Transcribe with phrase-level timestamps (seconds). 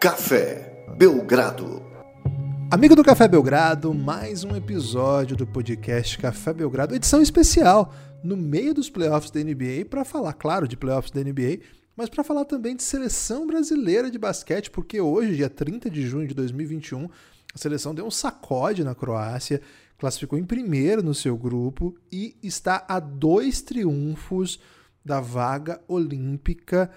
[0.00, 1.82] Café Belgrado.
[2.70, 7.92] Amigo do Café Belgrado, mais um episódio do podcast Café Belgrado, edição especial
[8.24, 11.58] no meio dos playoffs da NBA para falar, claro, de playoffs da NBA,
[11.94, 16.26] mas para falar também de seleção brasileira de basquete, porque hoje, dia 30 de junho
[16.26, 17.06] de 2021,
[17.54, 19.60] a seleção deu um sacode na Croácia,
[19.98, 24.58] classificou em primeiro no seu grupo e está a dois triunfos
[25.04, 26.90] da vaga olímpica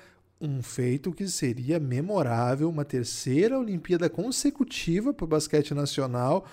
[0.43, 6.45] um feito que seria memorável, uma terceira Olimpíada consecutiva para o basquete nacional,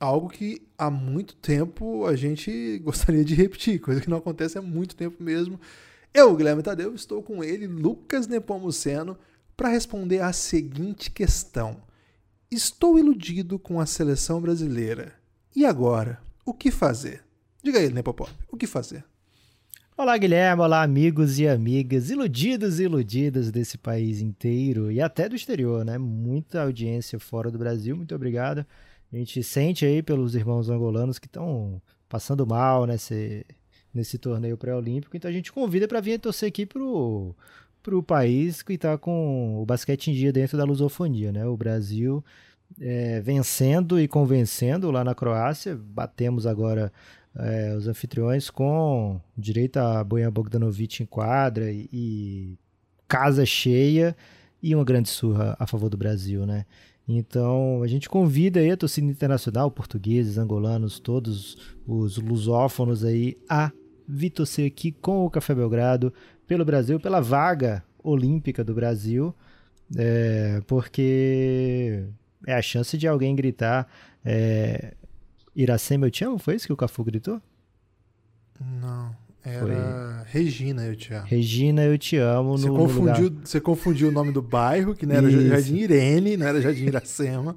[0.00, 4.62] algo que há muito tempo a gente gostaria de repetir, coisa que não acontece há
[4.62, 5.60] muito tempo mesmo.
[6.12, 9.16] Eu, Guilherme Tadeu, estou com ele, Lucas Nepomuceno,
[9.56, 11.80] para responder a seguinte questão.
[12.50, 15.14] Estou iludido com a seleção brasileira.
[15.54, 16.20] E agora?
[16.44, 17.22] O que fazer?
[17.62, 19.04] Diga aí, Nepopop, o que fazer?
[20.00, 20.62] Olá, Guilherme.
[20.62, 25.98] Olá, amigos e amigas, iludidos e iludidas desse país inteiro e até do exterior, né?
[25.98, 27.96] Muita audiência fora do Brasil.
[27.96, 28.64] Muito obrigado.
[29.12, 33.44] A gente sente aí pelos irmãos angolanos que estão passando mal nesse,
[33.92, 35.16] nesse torneio pré-olímpico.
[35.16, 37.34] Então a gente convida para vir torcer aqui pro,
[37.82, 41.44] pro país que está com o basquete em dia dentro da lusofonia, né?
[41.44, 42.24] O Brasil
[42.80, 45.76] é, vencendo e convencendo lá na Croácia.
[45.76, 46.92] Batemos agora
[47.38, 52.58] é, os anfitriões com direito a Bojan Bogdanovic em quadra e, e,
[53.06, 54.16] casa cheia
[54.62, 56.66] e uma grande surra a favor do Brasil, né?
[57.08, 63.72] Então a gente convida aí a torcida internacional, portugueses, angolanos, todos os lusófonos aí a
[64.06, 66.12] vir torcer aqui com o Café Belgrado
[66.46, 69.34] pelo Brasil, pela vaga olímpica do Brasil,
[69.96, 72.04] é, porque
[72.46, 73.86] é a chance de alguém gritar
[74.24, 74.94] é,
[75.58, 76.38] Iracema eu te amo?
[76.38, 77.42] Foi isso que o Cafu gritou?
[78.80, 79.14] Não.
[79.44, 80.40] Era Foi...
[80.40, 81.26] Regina, eu te amo.
[81.26, 82.56] Regina, eu te amo.
[82.56, 85.48] Você, no, confundiu, no você confundiu o nome do bairro, que não era Isso.
[85.48, 87.56] Jardim Irene, não era Jardim Iracema.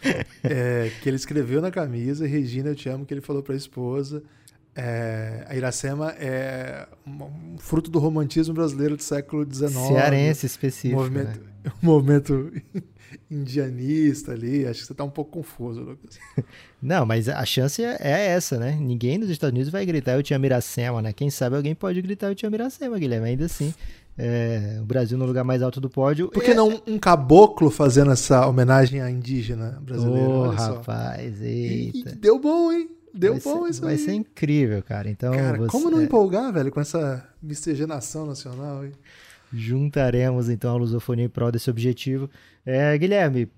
[0.42, 3.56] é, que ele escreveu na camisa, Regina, eu te amo, que ele falou para a
[3.56, 4.22] esposa.
[4.74, 9.72] É, a Iracema é um fruto do romantismo brasileiro do século XIX.
[9.72, 11.00] Cearense específico.
[11.00, 11.72] Movimento, né?
[11.82, 12.52] um movimento
[13.30, 14.66] indianista ali.
[14.66, 16.18] Acho que você está um pouco confuso, Lucas.
[16.80, 18.76] Não, mas a chance é, é essa, né?
[18.80, 21.12] Ninguém nos Estados Unidos vai gritar eu te amo Iracema, né?
[21.12, 23.28] Quem sabe alguém pode gritar eu te amo Iracema, Guilherme.
[23.28, 23.72] Ainda assim,
[24.18, 26.28] é, o Brasil no lugar mais alto do pódio.
[26.28, 26.54] Por que é...
[26.54, 30.28] não um caboclo fazendo essa homenagem à indígena brasileira?
[30.28, 32.10] Ô, oh, rapaz, eita.
[32.10, 32.90] E, deu bom, hein?
[33.14, 33.98] Deu vai bom ser, isso Vai aí.
[33.98, 35.08] ser incrível, cara.
[35.10, 35.70] Então, cara, você...
[35.70, 38.92] como não empolgar, velho, com essa miscigenação nacional, hein?
[39.52, 42.28] Juntaremos então a lusofonia em prol desse objetivo.
[42.64, 43.48] É, Guilherme,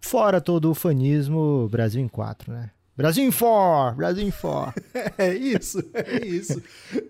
[0.00, 2.70] fora todo o fanismo, Brasil em quatro, né?
[2.96, 3.94] Brasil em four!
[3.96, 4.72] Brasil em four!
[5.18, 6.62] é isso, é isso.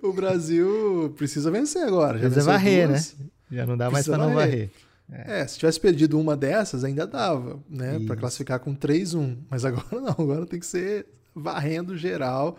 [0.03, 2.19] O Brasil precisa vencer agora.
[2.19, 3.15] Já precisa varrer, duas.
[3.19, 3.27] né?
[3.51, 4.71] Já não dá precisa mais para não varrer.
[5.13, 5.41] É.
[5.41, 5.47] é.
[5.47, 8.01] se tivesse perdido uma dessas, ainda dava, né?
[8.07, 9.37] Para classificar com 3-1.
[9.51, 12.57] Mas agora não, agora tem que ser varrendo geral.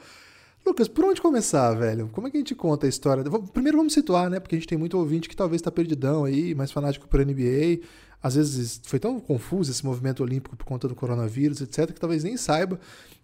[0.66, 2.10] Lucas, por onde começar, velho?
[2.12, 3.24] Como é que a gente conta a história?
[3.54, 4.40] Primeiro vamos situar, né?
[4.40, 7.82] Porque a gente tem muito ouvinte que talvez está perdidão aí, mais fanático por NBA.
[8.22, 12.24] Às vezes foi tão confuso esse movimento olímpico por conta do coronavírus, etc., que talvez
[12.24, 12.80] nem saiba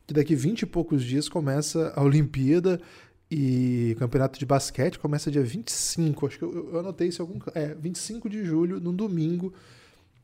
[0.05, 2.79] que daqui 20 e poucos dias começa a Olimpíada
[3.29, 6.27] e o campeonato de basquete começa dia 25.
[6.27, 7.39] Acho que eu, eu anotei isso algum.
[7.55, 9.51] É, 25 de julho, num domingo.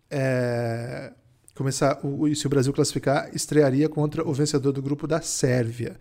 [0.07, 1.13] É,
[1.55, 5.97] começar o, se o Brasil classificar, estrearia contra o vencedor do grupo da Sérvia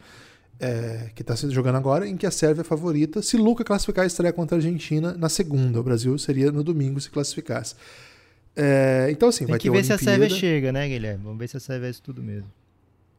[0.59, 3.23] é, que está jogando agora, em que a Sérvia é favorita.
[3.23, 5.81] Se Luca classificar, estreia contra a Argentina na segunda.
[5.81, 7.75] O Brasil seria no domingo se classificasse.
[8.55, 11.25] É, então, assim, Tem vai que ter ver se a Sérvia chega, né, Guilherme?
[11.25, 12.51] Vamos ver se a Sérvia é isso tudo mesmo.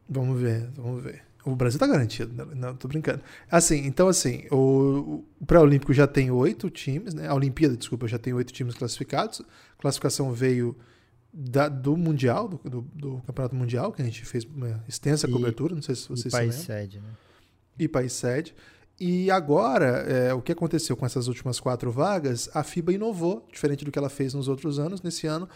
[0.08, 1.22] Vamos ver, vamos ver.
[1.44, 2.52] O Brasil tá garantido, né?
[2.54, 3.20] não, tô brincando.
[3.50, 7.28] Assim, então assim, o, o pré-olímpico já tem oito times, né?
[7.28, 9.40] A Olimpíada, desculpa, já tem oito times classificados.
[9.40, 10.76] A classificação veio
[11.32, 15.32] da, do Mundial, do, do, do, Campeonato Mundial, que a gente fez uma extensa e,
[15.32, 17.08] cobertura, não sei se vocês e país sede, né?
[17.78, 18.54] E país sede.
[19.00, 23.84] E agora, é, o que aconteceu com essas últimas quatro vagas, a FIBA inovou, diferente
[23.84, 25.02] do que ela fez nos outros anos.
[25.02, 25.48] Nesse ano,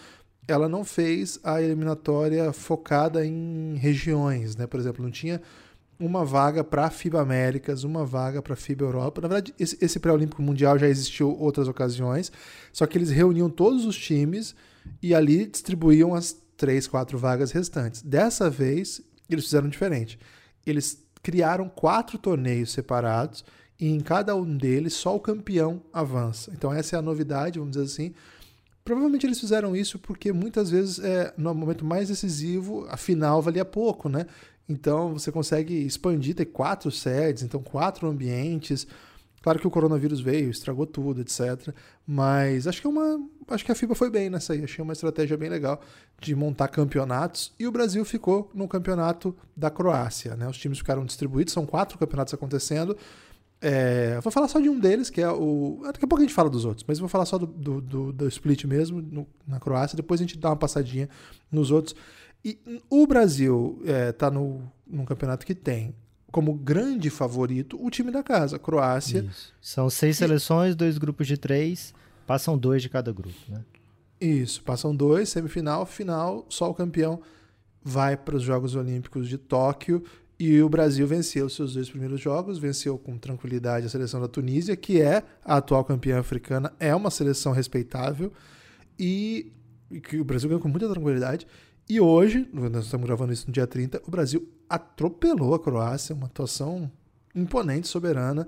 [0.47, 4.67] ela não fez a eliminatória focada em regiões, né?
[4.67, 5.43] Por exemplo, não tinha
[5.99, 9.21] uma vaga para a FIBA Américas, uma vaga para a FIBA Europa.
[9.21, 12.31] Na verdade, esse, esse pré-olímpico mundial já existiu outras ocasiões,
[12.73, 14.55] só que eles reuniam todos os times
[15.01, 18.03] e ali distribuíam as três, quatro vagas restantes.
[18.03, 20.19] Dessa vez, eles fizeram diferente.
[20.67, 23.45] Eles criaram quatro torneios separados
[23.79, 26.51] e em cada um deles só o campeão avança.
[26.55, 28.15] Então essa é a novidade, vamos dizer assim.
[28.85, 33.65] Provavelmente eles fizeram isso porque muitas vezes é, no momento mais decisivo a final valia
[33.65, 34.27] pouco, né?
[34.69, 38.87] Então você consegue expandir, ter quatro sedes, então quatro ambientes.
[39.41, 41.75] Claro que o coronavírus veio, estragou tudo, etc.
[42.07, 44.65] Mas acho que é uma, acho que a FIBA foi bem nessa aí.
[44.65, 45.81] Achei uma estratégia bem legal
[46.21, 47.53] de montar campeonatos.
[47.59, 50.37] E o Brasil ficou no campeonato da Croácia.
[50.37, 50.49] Né?
[50.49, 52.97] Os times ficaram distribuídos, são quatro campeonatos acontecendo.
[53.61, 55.81] É, vou falar só de um deles, que é o.
[55.85, 58.13] Daqui a pouco a gente fala dos outros, mas vou falar só do, do, do,
[58.13, 59.97] do split mesmo, no, na Croácia.
[59.97, 61.09] Depois a gente dá uma passadinha
[61.51, 61.95] nos outros.
[62.45, 62.59] E
[62.91, 63.81] o Brasil
[64.11, 65.95] está é, no, num campeonato que tem
[66.33, 69.21] como grande favorito o time da casa, a Croácia.
[69.31, 69.55] Isso.
[69.61, 71.95] São seis seleções, dois grupos de três,
[72.27, 73.65] passam dois de cada grupo, né?
[74.21, 77.21] Isso, passam dois, semifinal, final, só o campeão
[77.83, 80.05] vai para os Jogos Olímpicos de Tóquio
[80.39, 84.77] e o Brasil venceu seus dois primeiros jogos, venceu com tranquilidade a seleção da Tunísia,
[84.77, 88.33] que é a atual campeã africana, é uma seleção respeitável
[88.99, 89.53] e
[90.05, 91.47] que o Brasil ganhou com muita tranquilidade.
[91.89, 96.27] E hoje, nós estamos gravando isso no dia 30, o Brasil atropelou a Croácia, uma
[96.27, 96.91] atuação
[97.35, 98.47] imponente, soberana.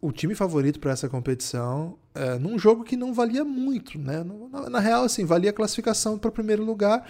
[0.00, 4.24] O time favorito para essa competição, é, num jogo que não valia muito, né?
[4.52, 7.08] Na, na real, assim, valia a classificação para o primeiro lugar,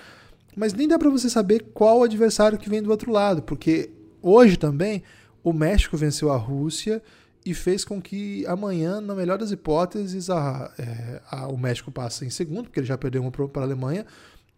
[0.56, 3.90] mas nem dá para você saber qual adversário que vem do outro lado, porque
[4.22, 5.02] hoje também
[5.42, 7.02] o México venceu a Rússia
[7.44, 12.24] e fez com que amanhã, na melhor das hipóteses, a, é, a, o México passe
[12.24, 14.04] em segundo, porque ele já perdeu uma para a Alemanha,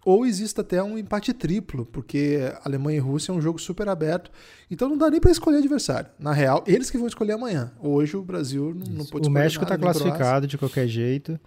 [0.08, 4.30] ou exista até um empate triplo, porque Alemanha e Rússia é um jogo super aberto.
[4.70, 6.08] Então não dá nem para escolher adversário.
[6.18, 7.70] Na real, eles que vão escolher amanhã.
[7.78, 11.38] Hoje o Brasil não, não pode O México está classificado de qualquer jeito.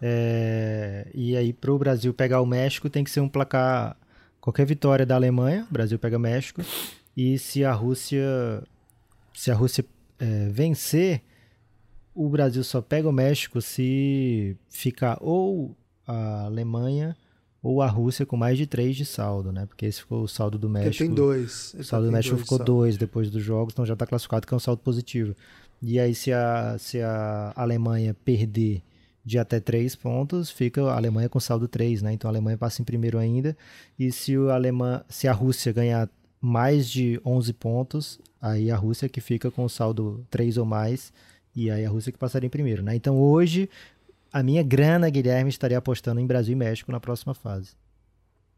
[0.00, 1.06] É...
[1.12, 3.94] E aí, para o Brasil pegar o México, tem que ser um placar.
[4.40, 6.62] Qualquer vitória da Alemanha, o Brasil pega o México.
[7.14, 8.62] E se a Rússia.
[9.34, 9.84] Se a Rússia
[10.18, 11.20] é, vencer,
[12.14, 15.76] o Brasil só pega o México se ficar ou
[16.06, 17.14] a Alemanha
[17.66, 19.66] ou a Rússia com mais de 3 de saldo, né?
[19.66, 21.02] Porque esse ficou o saldo do México.
[21.02, 21.74] Ele tem dois.
[21.76, 24.56] O saldo do México ficou 2 depois dos jogos, então já está classificado que é
[24.56, 25.34] um saldo positivo.
[25.82, 28.82] E aí, se a, se a Alemanha perder
[29.24, 32.12] de até 3 pontos, fica a Alemanha com saldo 3, né?
[32.12, 33.56] Então a Alemanha passa em primeiro ainda.
[33.98, 36.08] E se, o Alemã, se a Rússia ganhar
[36.40, 41.12] mais de 11 pontos, aí a Rússia que fica com saldo 3 ou mais,
[41.54, 42.94] e aí a Rússia que passaria em primeiro, né?
[42.94, 43.68] Então hoje
[44.36, 47.70] a minha grana, Guilherme, estaria apostando em Brasil e México na próxima fase.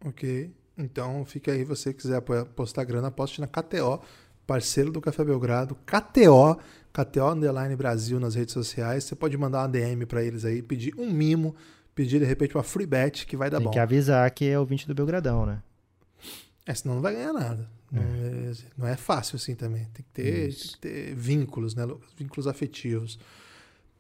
[0.04, 0.50] Ok.
[0.76, 4.00] Então fica aí, você quiser apostar grana, aposte na KTO,
[4.44, 6.58] parceiro do Café Belgrado, KTO,
[6.92, 9.04] KTO Underline Brasil nas redes sociais.
[9.04, 11.54] Você pode mandar uma DM para eles aí, pedir um mimo,
[11.94, 13.70] pedir de repente uma free bet que vai dar Tem bom.
[13.70, 15.62] Tem que avisar que é ouvinte do Belgradão, né?
[16.66, 17.70] É, senão não vai ganhar nada.
[17.94, 17.98] É.
[17.98, 19.84] É, não é fácil assim também.
[19.94, 21.86] Tem que ter, tem que ter vínculos, né,
[22.16, 23.16] Vínculos afetivos.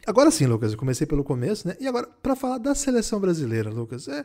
[0.06, 1.76] Agora sim, Lucas, eu comecei pelo começo, né?
[1.80, 4.24] E agora, para falar da seleção brasileira, Lucas, é,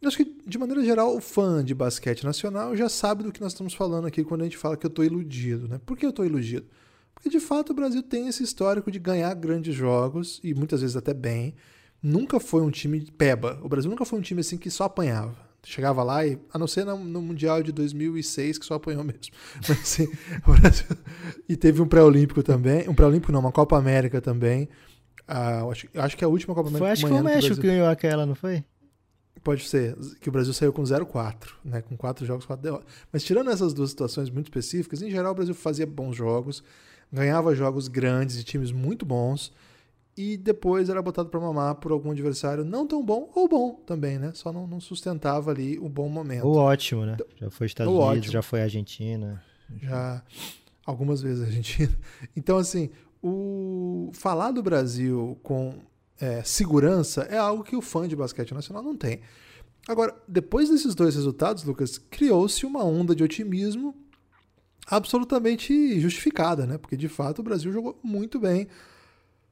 [0.00, 3.40] eu acho que, de maneira geral, o fã de basquete nacional já sabe do que
[3.40, 5.80] nós estamos falando aqui quando a gente fala que eu estou iludido, né?
[5.86, 6.66] Por que eu estou iludido?
[7.14, 10.96] Porque, de fato, o Brasil tem esse histórico de ganhar grandes jogos, e muitas vezes
[10.96, 11.54] até bem.
[12.02, 13.60] Nunca foi um time peba.
[13.62, 15.36] O Brasil nunca foi um time assim que só apanhava.
[15.64, 19.32] Chegava lá e, a não ser no, Mundial de 2006, que só apanhou mesmo.
[19.68, 20.08] Mas, assim,
[20.44, 20.86] Brasil...
[21.48, 22.88] E teve um pré-olímpico também.
[22.88, 24.68] Um pré-olímpico não, uma Copa América também.
[25.26, 26.84] Ah, acho, acho que a última Copa América.
[26.84, 28.64] Foi, acho que foi o México que ganhou aquela, não foi?
[29.42, 31.34] Pode ser, que o Brasil saiu com 0-4,
[31.64, 31.82] né?
[31.82, 32.86] Com quatro jogos, quatro derrotas.
[33.12, 36.62] Mas tirando essas duas situações muito específicas, em geral o Brasil fazia bons jogos,
[37.12, 39.52] ganhava jogos grandes de times muito bons,
[40.16, 44.18] e depois era botado para mamar por algum adversário não tão bom ou bom também,
[44.18, 44.32] né?
[44.34, 46.46] Só não, não sustentava ali o bom momento.
[46.46, 47.16] O ótimo, né?
[47.40, 48.32] Já foi Estados Unidos, ótimo.
[48.32, 49.42] já foi Argentina.
[49.80, 50.22] Já
[50.84, 51.92] algumas vezes Argentina.
[52.36, 52.90] Então, assim,
[53.22, 55.74] o falar do Brasil com
[56.20, 59.20] é, segurança é algo que o fã de basquete nacional não tem.
[59.88, 63.94] Agora, depois desses dois resultados, Lucas, criou-se uma onda de otimismo
[64.86, 66.78] absolutamente justificada, né?
[66.78, 68.68] Porque de fato o Brasil jogou muito bem.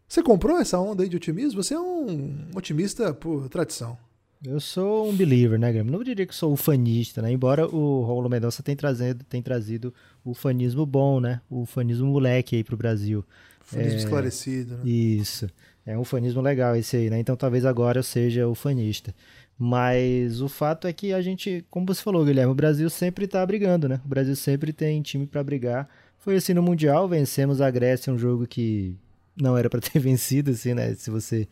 [0.06, 1.62] Você comprou essa onda aí de otimismo?
[1.62, 3.96] Você é um otimista por tradição.
[4.44, 5.84] Eu sou um believer, né, Graham?
[5.84, 7.30] Não diria que sou ufanista, né?
[7.30, 9.92] Embora o Romulo Mendonça tenha trazido, tenha trazido
[10.24, 11.42] o fanismo bom, né?
[11.50, 13.24] O fanismo moleque aí pro Brasil.
[13.70, 14.82] Fanismo é, esclarecido, né?
[14.84, 15.48] Isso.
[15.86, 17.18] É um fanismo legal esse aí, né?
[17.18, 19.14] Então talvez agora eu seja o fanista.
[19.58, 23.44] Mas o fato é que a gente, como você falou, Guilherme, o Brasil sempre tá
[23.44, 24.00] brigando, né?
[24.04, 25.88] O Brasil sempre tem time para brigar.
[26.18, 28.96] Foi assim no Mundial, vencemos a Grécia, um jogo que
[29.36, 30.94] não era para ter vencido, assim, né?
[30.94, 31.46] Se você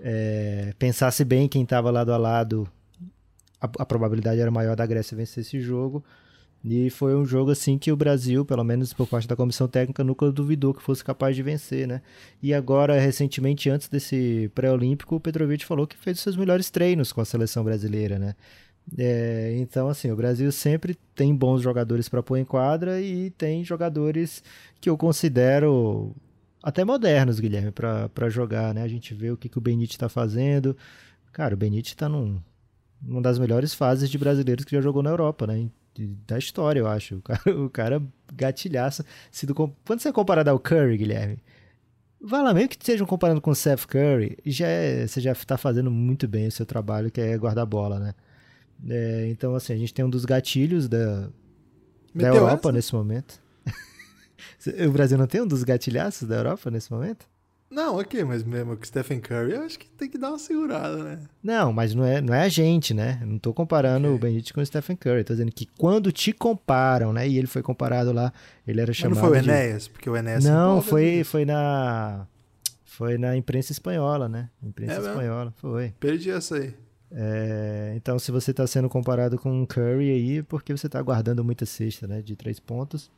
[0.00, 2.68] é, pensasse bem quem estava lado a lado,
[3.60, 6.04] a, a, probabilidade era maior da Grécia vencer esse jogo.
[6.64, 10.02] E foi um jogo assim que o Brasil, pelo menos por parte da comissão técnica,
[10.02, 12.02] nunca duvidou que fosse capaz de vencer, né?
[12.42, 17.12] E agora, recentemente, antes desse pré-olímpico, o Petrovic falou que fez os seus melhores treinos
[17.12, 18.34] com a seleção brasileira, né?
[18.96, 23.62] É, então, assim, o Brasil sempre tem bons jogadores para pôr em quadra e tem
[23.64, 24.42] jogadores
[24.80, 26.14] que eu considero
[26.62, 28.82] até modernos, Guilherme, para jogar, né?
[28.82, 30.76] A gente vê o que, que o Benite está fazendo,
[31.38, 32.40] Cara, o Benítez tá num,
[33.00, 35.68] numa das melhores fases de brasileiros que já jogou na Europa, né?
[36.26, 37.16] Da história, eu acho.
[37.16, 38.02] O cara, o cara
[38.32, 39.04] gatilhaça.
[39.30, 41.38] Sido, quando você é comparado ao Curry, Guilherme,
[42.20, 45.56] vai lá, mesmo que estejam comparando com o Seth Curry, já é, você já está
[45.56, 48.14] fazendo muito bem o seu trabalho, que é guardar bola, né?
[48.88, 51.28] É, então, assim, a gente tem um dos gatilhos da,
[52.14, 52.72] da Europa essa?
[52.72, 53.40] nesse momento.
[54.86, 57.26] o Brasil não tem um dos gatilhaços da Europa nesse momento?
[57.70, 60.96] Não, ok, mas mesmo com Stephen Curry, eu acho que tem que dar uma segurada,
[61.04, 61.18] né?
[61.42, 63.20] Não, mas não é, não é a gente, né?
[63.22, 64.16] não tô comparando okay.
[64.16, 65.22] o Benedict com o Stephen Curry.
[65.22, 67.28] Tô dizendo que quando te comparam, né?
[67.28, 68.32] E ele foi comparado lá,
[68.66, 69.16] ele era chamado.
[69.16, 69.84] Mas não foi o Enéas?
[69.84, 69.90] De...
[69.90, 70.44] Porque o Enéas.
[70.44, 72.26] Não, foi, foi na.
[72.84, 74.48] Foi na imprensa espanhola, né?
[74.62, 75.94] Imprensa é espanhola, foi.
[76.00, 76.74] Perdi essa aí.
[77.10, 81.00] É, então, se você está sendo comparado com o Curry aí, é porque você está
[81.00, 82.22] guardando muita cesta, né?
[82.22, 83.10] De três pontos.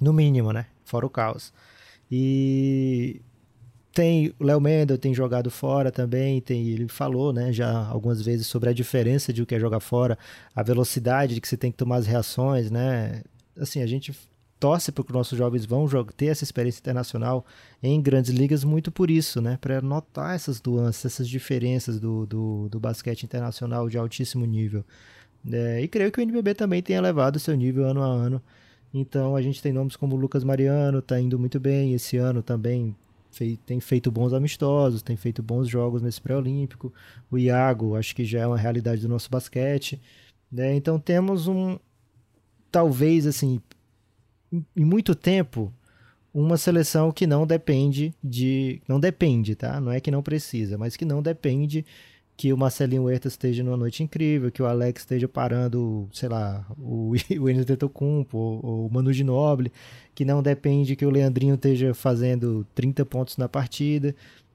[0.00, 0.66] No mínimo, né?
[0.84, 1.52] Fora o caos.
[2.10, 3.20] E
[3.96, 8.46] tem o Léo Mendel tem jogado fora também, tem, ele falou, né, já algumas vezes
[8.46, 10.18] sobre a diferença de o que é jogar fora,
[10.54, 13.22] a velocidade de que você tem que tomar as reações, né?
[13.58, 14.14] Assim, a gente
[14.60, 17.46] torce para que os nossos jovens vão ter essa experiência internacional
[17.82, 19.56] em grandes ligas muito por isso, né?
[19.58, 24.84] Para notar essas nuances, essas diferenças do, do, do basquete internacional de altíssimo nível.
[25.50, 28.42] É, e creio que o NBB também tem elevado seu nível ano a ano.
[28.92, 31.94] Então a gente tem nomes como Lucas Mariano, está indo muito bem.
[31.94, 32.94] Esse ano também
[33.36, 36.92] fei, tem feito bons amistosos, tem feito bons jogos nesse pré-olímpico.
[37.30, 40.00] O Iago, acho que já é uma realidade do nosso basquete.
[40.50, 40.74] Né?
[40.74, 41.78] Então temos um,
[42.72, 43.60] talvez assim,
[44.52, 45.72] em muito tempo,
[46.32, 48.80] uma seleção que não depende de.
[48.88, 49.80] Não depende, tá?
[49.80, 51.84] Não é que não precisa, mas que não depende
[52.36, 56.66] que o Marcelinho Huerta esteja numa noite incrível, que o Alex esteja parando, sei lá,
[56.78, 59.72] o, o Enes Tetocumpo, ou o Manu Ginobili,
[60.14, 64.14] que não depende que o Leandrinho esteja fazendo 30 pontos na partida,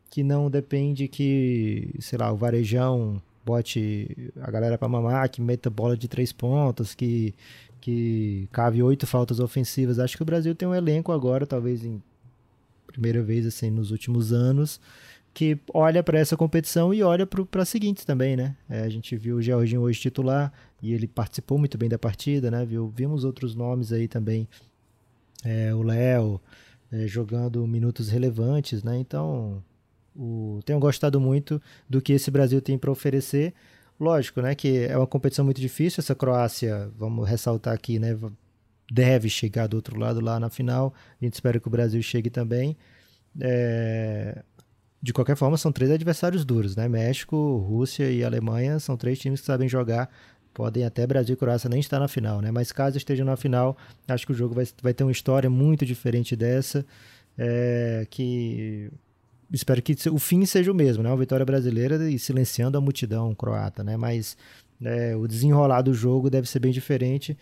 [0.10, 5.70] que não depende que, sei lá, o Varejão bote a galera para mamar, que meta
[5.70, 7.34] bola de três pontos, que,
[7.80, 9.98] que cave oito faltas ofensivas.
[9.98, 12.02] Acho que o Brasil tem um elenco agora, talvez em
[12.86, 14.80] primeira vez assim nos últimos anos,
[15.34, 18.56] que olha para essa competição e olha para as seguintes também, né?
[18.70, 22.52] É, a gente viu o Georginho hoje titular e ele participou muito bem da partida,
[22.52, 22.66] né?
[22.66, 24.48] Viu, vimos outros nomes aí também,
[25.44, 26.40] é, o Léo
[26.92, 28.98] é, jogando minutos relevantes, né?
[28.98, 29.64] Então,
[30.16, 33.54] o, tenho gostado muito do que esse Brasil tem para oferecer.
[34.00, 34.54] Lógico, né?
[34.56, 36.02] Que é uma competição muito difícil.
[36.02, 38.18] Essa Croácia, vamos ressaltar aqui, né?
[38.92, 40.94] Deve chegar do outro lado lá na final.
[41.20, 42.76] A gente espera que o Brasil chegue também.
[43.40, 44.44] É,
[45.01, 46.88] de qualquer forma, são três adversários duros, né?
[46.88, 50.10] México, Rússia e Alemanha são três times que sabem jogar.
[50.53, 52.51] Podem até Brasil e Croácia nem estar na final, né?
[52.51, 53.75] Mas caso estejam na final,
[54.08, 56.86] acho que o jogo vai, vai ter uma história muito diferente dessa.
[57.38, 58.91] É, que
[59.51, 61.10] espero que o fim seja o mesmo, né?
[61.10, 63.98] Uma vitória brasileira e silenciando a multidão croata, né?
[63.98, 64.38] Mas
[64.84, 67.36] é, o desenrolar do jogo deve ser bem diferente.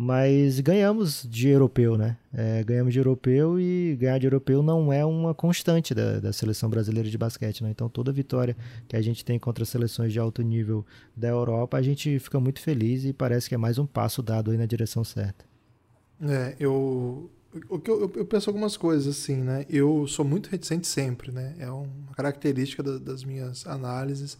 [0.00, 2.16] Mas ganhamos de europeu, né?
[2.32, 6.70] É, ganhamos de europeu e ganhar de europeu não é uma constante da, da seleção
[6.70, 7.70] brasileira de basquete, né?
[7.70, 10.86] Então toda vitória que a gente tem contra seleções de alto nível
[11.16, 14.52] da Europa, a gente fica muito feliz e parece que é mais um passo dado
[14.52, 15.44] aí na direção certa.
[16.22, 17.28] É, eu,
[17.68, 19.66] eu, eu, penso algumas coisas assim, né?
[19.68, 21.56] Eu sou muito reticente sempre, né?
[21.58, 24.38] É uma característica da, das minhas análises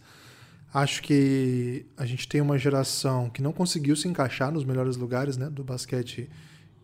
[0.73, 5.35] Acho que a gente tem uma geração que não conseguiu se encaixar nos melhores lugares
[5.35, 6.29] né, do basquete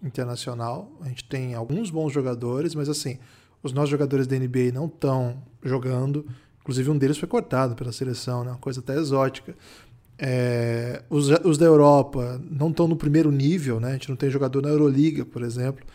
[0.01, 0.91] internacional.
[1.01, 3.19] A gente tem alguns bons jogadores, mas assim,
[3.61, 6.25] os nossos jogadores da NBA não estão jogando.
[6.61, 8.51] Inclusive, um deles foi cortado pela seleção, né?
[8.51, 9.55] uma coisa até exótica.
[10.17, 13.89] É, os, os da Europa não estão no primeiro nível, né?
[13.89, 15.85] a gente não tem jogador na Euroliga, por exemplo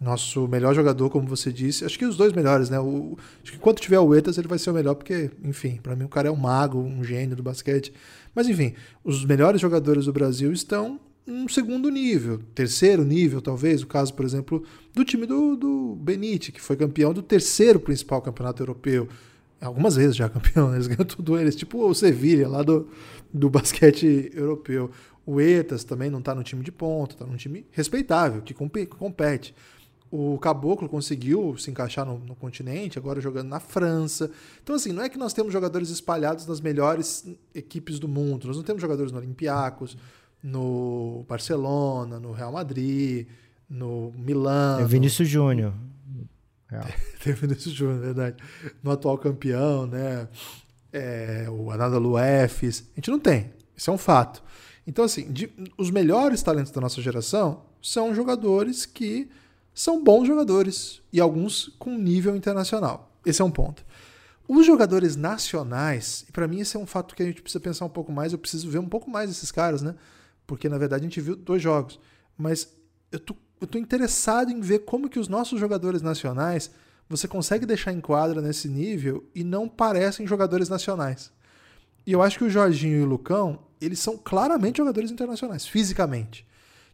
[0.00, 1.84] nosso melhor jogador, como você disse.
[1.84, 2.78] Acho que os dois melhores, né?
[2.78, 5.96] O, acho que enquanto tiver o Etas, ele vai ser o melhor, porque, enfim, para
[5.96, 7.92] mim o cara é um mago, um gênio do basquete.
[8.34, 13.82] Mas, enfim, os melhores jogadores do Brasil estão um segundo nível, terceiro nível, talvez.
[13.82, 14.62] O caso, por exemplo,
[14.94, 19.08] do time do, do Benite, que foi campeão do terceiro principal campeonato europeu.
[19.60, 20.76] Algumas vezes já campeão, né?
[20.76, 22.88] eles ganham tudo eles, tipo o Sevilha lá do,
[23.34, 24.90] do basquete europeu.
[25.26, 29.54] O Etas também não está no time de ponta, está num time respeitável, que compete.
[30.10, 34.30] O Caboclo conseguiu se encaixar no, no, continente, agora jogando na França.
[34.62, 38.46] Então, assim, não é que nós temos jogadores espalhados nas melhores equipes do mundo.
[38.46, 39.96] Nós não temos jogadores no Olympiacos,
[40.42, 43.26] no Barcelona, no Real Madrid,
[43.68, 44.80] no Milan.
[44.80, 45.74] É Vinícius Júnior.
[47.22, 48.36] Tem Vinícius Júnior, verdade.
[48.82, 50.28] No atual campeão, né?
[50.92, 52.88] É, o Anadolu Efes.
[52.92, 53.52] A gente não tem.
[53.76, 54.42] Isso é um fato.
[54.86, 59.28] Então, assim, de, os melhores talentos da nossa geração são jogadores que
[59.78, 63.12] são bons jogadores e alguns com nível internacional.
[63.24, 63.86] Esse é um ponto.
[64.48, 67.84] Os jogadores nacionais, e para mim esse é um fato que a gente precisa pensar
[67.84, 69.94] um pouco mais, eu preciso ver um pouco mais desses caras, né?
[70.48, 72.00] Porque na verdade a gente viu dois jogos.
[72.36, 72.76] Mas
[73.12, 76.72] eu tô, eu tô interessado em ver como que os nossos jogadores nacionais
[77.08, 81.30] você consegue deixar em quadra nesse nível e não parecem jogadores nacionais.
[82.04, 86.44] E eu acho que o Jorginho e o Lucão, eles são claramente jogadores internacionais, fisicamente.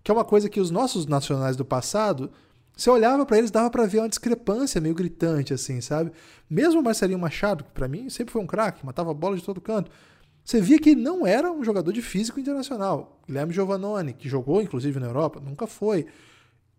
[0.03, 2.31] Que é uma coisa que os nossos nacionais do passado
[2.76, 6.11] você olhava para eles, dava para ver uma discrepância meio gritante, assim, sabe?
[6.50, 9.61] Mesmo o Marcelinho Machado, que para mim sempre foi um craque, matava bola de todo
[9.61, 9.90] canto,
[10.45, 13.21] você via que ele não era um jogador de físico internacional.
[13.26, 16.07] Guilherme Giovannone, que jogou inclusive na Europa, nunca foi.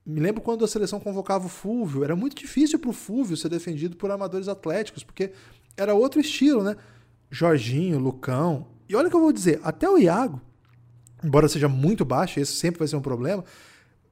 [0.05, 3.49] Me lembro quando a seleção convocava o Fúvio, era muito difícil para o Fúvio ser
[3.49, 5.31] defendido por amadores atléticos, porque
[5.75, 6.75] era outro estilo, né?
[7.31, 8.67] Jorginho, Lucão.
[8.87, 10.39] E olha o que eu vou dizer, até o Iago,
[11.23, 13.43] embora seja muito baixo, esse sempre vai ser um problema,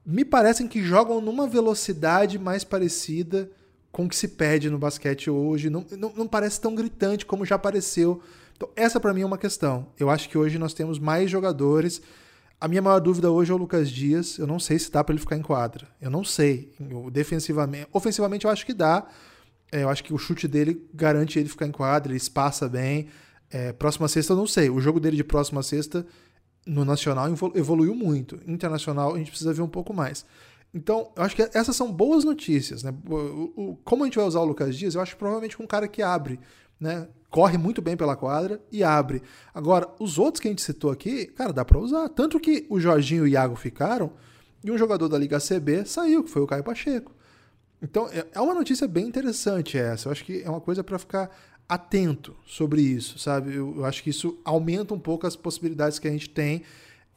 [0.05, 3.49] me parecem que jogam numa velocidade mais parecida
[3.91, 5.69] com o que se pede no basquete hoje.
[5.69, 8.21] Não, não, não parece tão gritante como já apareceu.
[8.55, 9.87] Então, essa para mim é uma questão.
[9.99, 12.01] Eu acho que hoje nós temos mais jogadores.
[12.59, 14.37] A minha maior dúvida hoje é o Lucas Dias.
[14.37, 15.87] Eu não sei se dá para ele ficar em quadra.
[16.01, 16.73] Eu não sei.
[17.11, 19.07] Defensivamente, ofensivamente eu acho que dá.
[19.71, 23.07] É, eu acho que o chute dele garante ele ficar em quadra, ele espaça bem.
[23.49, 24.69] É, próxima sexta eu não sei.
[24.69, 26.05] O jogo dele de próxima sexta
[26.65, 28.39] no nacional evoluiu muito.
[28.47, 30.25] Internacional a gente precisa ver um pouco mais.
[30.73, 32.93] Então, eu acho que essas são boas notícias, né?
[33.83, 34.95] Como a gente vai usar o Lucas Dias?
[34.95, 36.39] Eu acho que provavelmente com um cara que abre,
[36.79, 37.07] né?
[37.29, 39.21] Corre muito bem pela quadra e abre.
[39.53, 42.09] Agora, os outros que a gente citou aqui, cara, dá para usar.
[42.09, 44.11] Tanto que o Jorginho e o Iago ficaram
[44.63, 47.11] e um jogador da Liga CB saiu, que foi o Caio Pacheco.
[47.81, 50.07] Então, é, é uma notícia bem interessante essa.
[50.07, 51.29] Eu acho que é uma coisa para ficar
[51.67, 53.55] atento sobre isso, sabe?
[53.55, 56.63] Eu, eu, acho que isso aumenta um pouco as possibilidades que a gente tem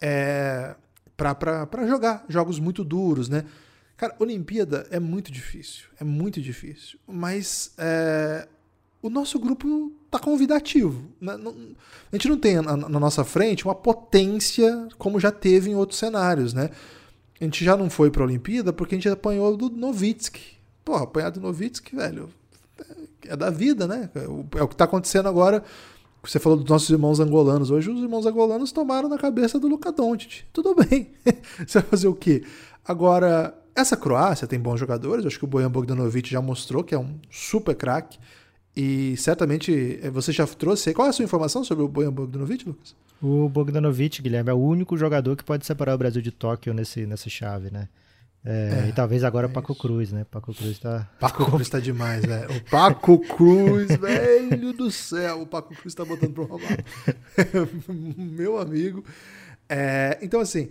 [0.01, 0.75] é,
[1.17, 3.45] para jogar jogos muito duros, né?
[3.97, 8.47] Cara, Olimpíada é muito difícil, é muito difícil, mas é,
[9.01, 11.11] o nosso grupo tá convidativo.
[11.21, 11.33] Né?
[12.13, 15.99] A gente não tem na, na nossa frente uma potência como já teve em outros
[15.99, 16.71] cenários, né?
[17.41, 20.57] A gente já não foi para a Olimpíada porque a gente apanhou do Novitsky.
[20.85, 22.31] Porra, apanhar do Novitsky, velho,
[23.29, 24.11] é da vida, né?
[24.15, 25.63] É o, que está acontecendo agora.
[26.23, 27.71] Você falou dos nossos irmãos angolanos.
[27.71, 30.45] Hoje os irmãos angolanos tomaram na cabeça do Luka Doncic.
[30.53, 31.13] Tudo bem.
[31.67, 32.43] Você vai fazer o quê?
[32.85, 35.25] Agora, essa Croácia tem bons jogadores.
[35.25, 38.19] Acho que o Bojan Bogdanovic já mostrou que é um super craque.
[38.77, 40.93] E certamente eh, você já trouxe.
[40.93, 42.95] Qual é a sua informação sobre o Bojan Bogdanovic, Lucas?
[43.23, 47.07] O Bogdanovic, Guilherme, é o único jogador que pode separar o Brasil de Tóquio nesse,
[47.07, 47.89] nessa chave, né?
[48.49, 49.81] É, é, e talvez agora é o Paco isso.
[49.83, 50.25] Cruz, né?
[50.31, 51.11] Paco Cruz tá.
[51.19, 52.57] Paco Cruz tá demais, velho.
[52.57, 55.43] O Paco Cruz, velho do céu.
[55.43, 56.85] O Paco Cruz tá botando pro Romário.
[58.17, 59.05] Meu amigo.
[59.69, 60.69] É, então, assim,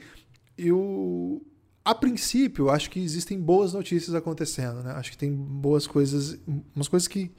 [0.57, 1.45] eu.
[1.83, 4.93] A princípio, acho que existem boas notícias acontecendo, né?
[4.93, 6.39] Acho que tem boas coisas,
[6.73, 7.29] umas coisas que,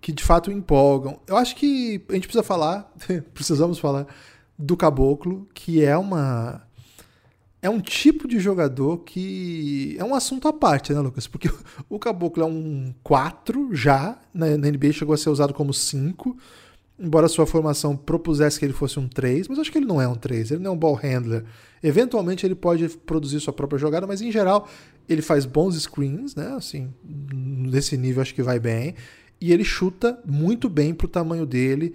[0.00, 1.18] que de fato empolgam.
[1.26, 2.92] Eu acho que a gente precisa falar,
[3.34, 4.06] precisamos falar
[4.58, 6.65] do Caboclo, que é uma
[7.62, 11.26] é um tipo de jogador que é um assunto à parte, né, Lucas?
[11.26, 11.50] Porque
[11.88, 16.36] o Caboclo é um 4 já, na, NBA chegou a ser usado como 5,
[16.98, 20.06] embora sua formação propusesse que ele fosse um 3, mas acho que ele não é
[20.06, 21.44] um 3, ele não é um ball handler.
[21.82, 24.68] Eventualmente ele pode produzir sua própria jogada, mas em geral
[25.08, 26.54] ele faz bons screens, né?
[26.56, 28.94] Assim, nesse nível acho que vai bem.
[29.40, 31.94] E ele chuta muito bem pro tamanho dele.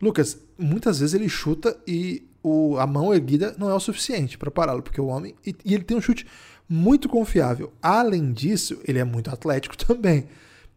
[0.00, 4.52] Lucas, muitas vezes ele chuta e o, a mão erguida não é o suficiente para
[4.52, 5.34] pará-lo, porque o homem.
[5.44, 6.24] E, e, ele tem um chute
[6.68, 7.72] muito confiável.
[7.82, 10.28] Além disso, ele é muito atlético também.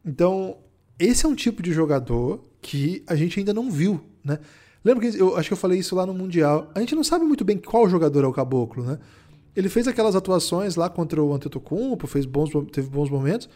[0.04, 0.58] Então,
[0.98, 4.40] esse é um tipo de jogador que a gente ainda não viu, né?
[4.84, 6.72] Lembra que eu acho que eu falei isso lá no Mundial?
[6.74, 8.98] A gente não sabe muito bem qual jogador é o Caboclo, né?
[9.56, 13.48] Ele fez aquelas atuações lá contra o Antetokounmpo, fez bons, teve bons momentos.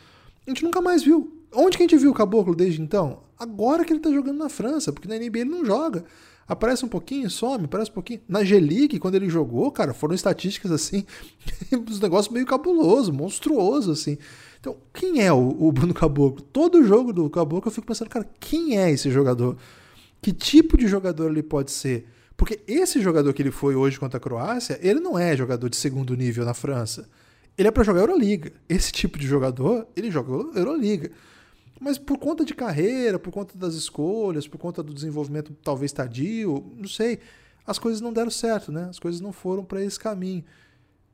[0.45, 1.35] A gente nunca mais viu.
[1.51, 3.23] Onde que a gente viu o Caboclo desde então?
[3.39, 6.03] Agora que ele tá jogando na França, porque na NBA ele não joga.
[6.47, 8.21] Aparece um pouquinho, some, aparece um pouquinho.
[8.27, 11.05] Na G-League, quando ele jogou, cara, foram estatísticas assim,
[11.71, 14.17] uns negócios meio cabuloso, monstruoso, assim.
[14.59, 16.41] Então, quem é o, o Bruno Caboclo?
[16.41, 19.57] Todo jogo do Caboclo eu fico pensando, cara, quem é esse jogador?
[20.21, 22.07] Que tipo de jogador ele pode ser?
[22.35, 25.77] Porque esse jogador que ele foi hoje contra a Croácia, ele não é jogador de
[25.77, 27.07] segundo nível na França.
[27.57, 28.51] Ele é para jogar Euroliga.
[28.67, 31.11] Esse tipo de jogador, ele joga Euroliga.
[31.79, 36.71] Mas por conta de carreira, por conta das escolhas, por conta do desenvolvimento talvez tardio,
[36.77, 37.19] não sei,
[37.65, 38.87] as coisas não deram certo, né?
[38.89, 40.43] As coisas não foram para esse caminho.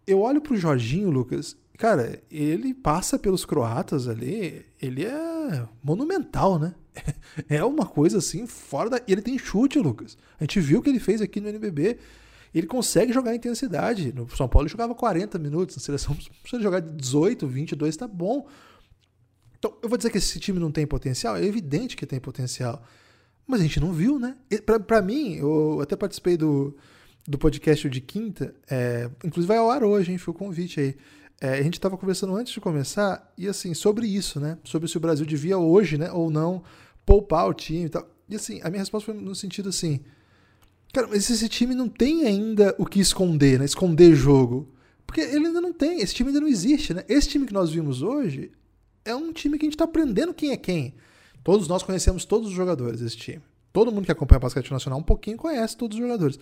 [0.06, 6.76] Eu olho pro Jorginho, Lucas, cara, ele passa pelos croatas ali, ele é monumental, né?
[7.48, 9.02] É uma coisa assim, fora da.
[9.08, 10.18] Ele tem chute, Lucas.
[10.40, 11.98] A gente viu o que ele fez aqui no NBB.
[12.54, 14.12] Ele consegue jogar intensidade.
[14.12, 18.08] No São Paulo ele jogava 40 minutos, na seleção, se ele jogar 18, 22, tá
[18.08, 18.48] bom.
[19.60, 21.36] Então, eu vou dizer que esse time não tem potencial?
[21.36, 22.82] É evidente que tem potencial.
[23.46, 24.38] Mas a gente não viu, né?
[24.88, 26.76] Para mim, eu até participei do,
[27.28, 30.18] do podcast de quinta, é, inclusive vai ao ar hoje, hein?
[30.18, 30.96] Foi o convite aí.
[31.42, 34.58] É, a gente estava conversando antes de começar, e assim, sobre isso, né?
[34.64, 36.64] Sobre se o Brasil devia hoje, né, ou não,
[37.06, 38.08] poupar o time e tal.
[38.30, 40.02] E assim, a minha resposta foi no sentido assim.
[40.94, 43.66] Cara, mas esse time não tem ainda o que esconder, né?
[43.66, 44.74] Esconder jogo.
[45.06, 47.04] Porque ele ainda não tem, esse time ainda não existe, né?
[47.10, 48.52] Esse time que nós vimos hoje
[49.04, 50.94] é um time que a gente está aprendendo quem é quem.
[51.44, 53.42] Todos nós conhecemos todos os jogadores desse time.
[53.72, 56.40] Todo mundo que acompanha basquete nacional um pouquinho conhece todos os jogadores.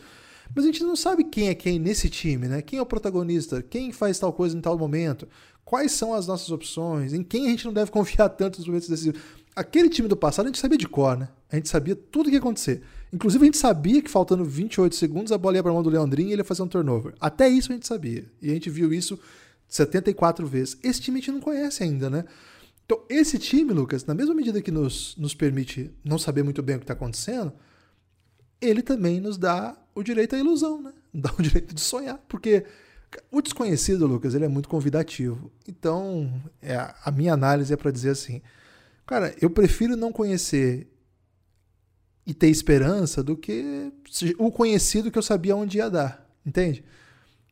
[0.56, 2.62] Mas a gente não sabe quem é quem nesse time, né?
[2.62, 3.62] Quem é o protagonista?
[3.62, 5.28] Quem faz tal coisa em tal momento?
[5.66, 7.14] Quais são as nossas opções?
[7.14, 9.22] Em quem a gente não deve confiar tanto nos momentos decisivos?
[9.56, 11.30] Aquele time do passado a gente sabia de cor, né?
[11.52, 12.82] A gente sabia tudo o que ia acontecer.
[13.12, 15.90] Inclusive a gente sabia que faltando 28 segundos a bola ia para a mão do
[15.90, 17.14] Leandrinho e ele ia fazer um turnover.
[17.20, 18.26] Até isso a gente sabia.
[18.42, 19.20] E a gente viu isso
[19.68, 20.78] 74 vezes.
[20.84, 22.26] Esse time a gente não conhece ainda, né?
[22.86, 26.78] Então, esse time, Lucas, na mesma medida que nos, nos permite não saber muito bem
[26.78, 27.52] o que está acontecendo,
[28.62, 30.94] ele também nos dá o direito à ilusão, né?
[31.14, 32.18] Dá o direito de sonhar.
[32.28, 32.64] Porque
[33.32, 35.52] o desconhecido, Lucas, ele é muito convidativo.
[35.68, 38.42] Então, é, a minha análise é para dizer assim:
[39.06, 40.88] cara, eu prefiro não conhecer
[42.26, 43.92] e ter esperança do que
[44.38, 46.30] o conhecido que eu sabia onde ia dar.
[46.46, 46.84] Entende?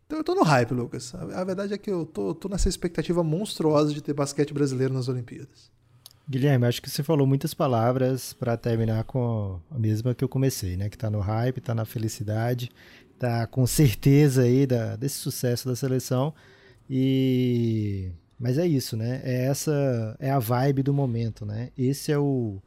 [0.06, 1.14] Então eu tô no hype, Lucas.
[1.16, 5.08] A, verdade é que eu tô, tô nessa expectativa monstruosa de ter basquete brasileiro nas
[5.08, 5.72] Olimpíadas.
[6.28, 10.76] Guilherme, acho que você falou muitas palavras para terminar com a mesma que eu comecei,
[10.76, 10.90] né?
[10.90, 12.70] Que tá no hype, tá na felicidade,
[13.18, 16.34] tá com certeza aí da, desse sucesso da seleção.
[16.90, 19.22] E mas é isso, né?
[19.24, 21.70] É essa é a vibe do momento, né?
[21.78, 22.62] Esse é o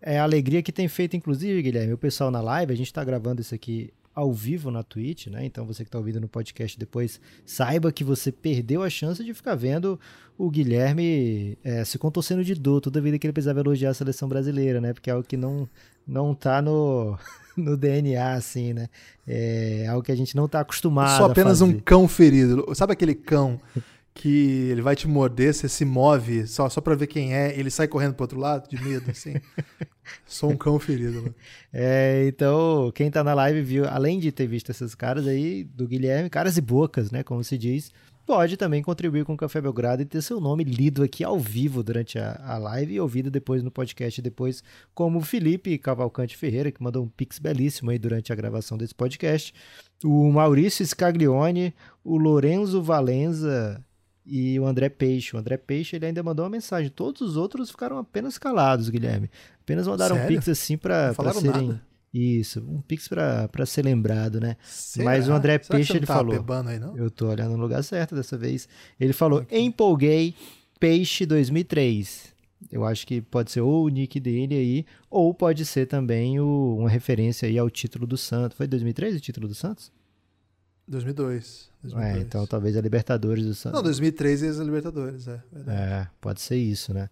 [0.00, 3.02] é a alegria que tem feito inclusive, Guilherme, o pessoal na live, a gente está
[3.04, 5.44] gravando isso aqui ao vivo na Twitch, né?
[5.44, 9.34] Então você que está ouvindo no podcast depois, saiba que você perdeu a chance de
[9.34, 10.00] ficar vendo
[10.38, 14.26] o Guilherme é, se contorcendo de dor toda vida que ele precisava elogiar a seleção
[14.26, 14.94] brasileira, né?
[14.94, 15.68] Porque é algo que não,
[16.08, 17.18] não tá no,
[17.54, 18.88] no DNA, assim, né?
[19.28, 22.66] É algo que a gente não está acostumado Só apenas um cão ferido.
[22.74, 23.60] Sabe aquele cão
[24.16, 27.70] que ele vai te morder, você se move só, só pra ver quem é, ele
[27.70, 29.34] sai correndo pro outro lado de medo, assim.
[30.24, 31.20] Sou um cão ferido.
[31.20, 31.34] Mano.
[31.72, 35.86] É, então, quem tá na live viu, além de ter visto esses caras aí, do
[35.86, 37.92] Guilherme, caras e bocas, né, como se diz,
[38.24, 41.82] pode também contribuir com o Café Belgrado e ter seu nome lido aqui ao vivo
[41.82, 46.72] durante a, a live e ouvido depois no podcast depois, como o Felipe Cavalcante Ferreira,
[46.72, 49.52] que mandou um pix belíssimo aí durante a gravação desse podcast,
[50.02, 53.84] o Maurício Scaglione, o Lorenzo Valenza
[54.26, 55.36] e o André Peixe.
[55.36, 56.90] O André Peixe ele ainda mandou uma mensagem.
[56.90, 59.30] Todos os outros ficaram apenas calados, Guilherme.
[59.62, 60.30] Apenas mandaram Sério?
[60.30, 61.68] um pix assim para serem.
[61.68, 61.82] Nada.
[62.12, 64.56] Isso, um pix para ser lembrado, né?
[64.62, 65.04] Será?
[65.04, 66.34] Mas o André Será Peixe ele tá falou.
[66.34, 68.68] Aí, eu tô olhando no lugar certo dessa vez.
[68.98, 70.34] Ele falou: empolguei
[70.80, 72.34] Peixe 2003.
[72.72, 76.76] Eu acho que pode ser ou o nick dele aí, ou pode ser também o,
[76.78, 78.56] uma referência aí ao título do Santos.
[78.56, 79.92] Foi 2003 o título do Santos?
[80.88, 81.70] 2002.
[81.82, 82.16] 2002.
[82.16, 83.76] É, então talvez a Libertadores do Santos.
[83.76, 85.42] Não, 2013 é a Libertadores, é.
[85.52, 85.78] Verdade.
[85.78, 87.08] É, pode ser isso, né?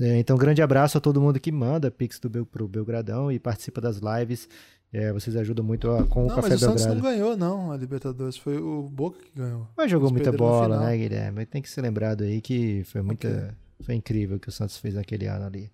[0.00, 3.38] É, então, grande abraço a todo mundo que manda Pix do Bel, pro Belgradão e
[3.38, 4.48] participa das lives.
[4.92, 6.78] É, vocês ajudam muito a, com não, o Café mas o Belgrado.
[6.78, 8.36] Santos não ganhou, não, a Libertadores.
[8.36, 9.68] Foi o Boca que ganhou.
[9.76, 11.44] Mas jogou Eles muita bola, né, Guilherme?
[11.46, 13.28] Tem que ser lembrado aí que foi muita.
[13.28, 13.50] Okay.
[13.82, 15.70] Foi incrível o que o Santos fez naquele ano ali.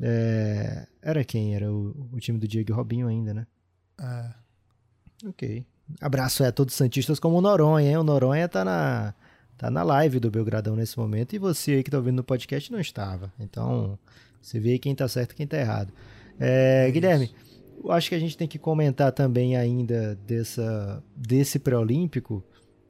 [0.00, 1.54] É, era quem?
[1.54, 3.46] Era o, o time do Diego Robinho ainda, né?
[3.98, 5.28] É.
[5.28, 5.66] Ok.
[6.00, 7.96] Abraço é a todos os Santistas como o Noronha, hein?
[7.96, 9.14] O Noronha tá na,
[9.56, 12.70] tá na live do Belgradão nesse momento e você aí que tá ouvindo no podcast
[12.72, 13.32] não estava.
[13.38, 13.98] Então,
[14.40, 15.92] você vê aí quem tá certo e quem tá errado.
[16.38, 17.30] É, é Guilherme,
[17.82, 22.42] eu acho que a gente tem que comentar também ainda dessa, desse pré-olímpico,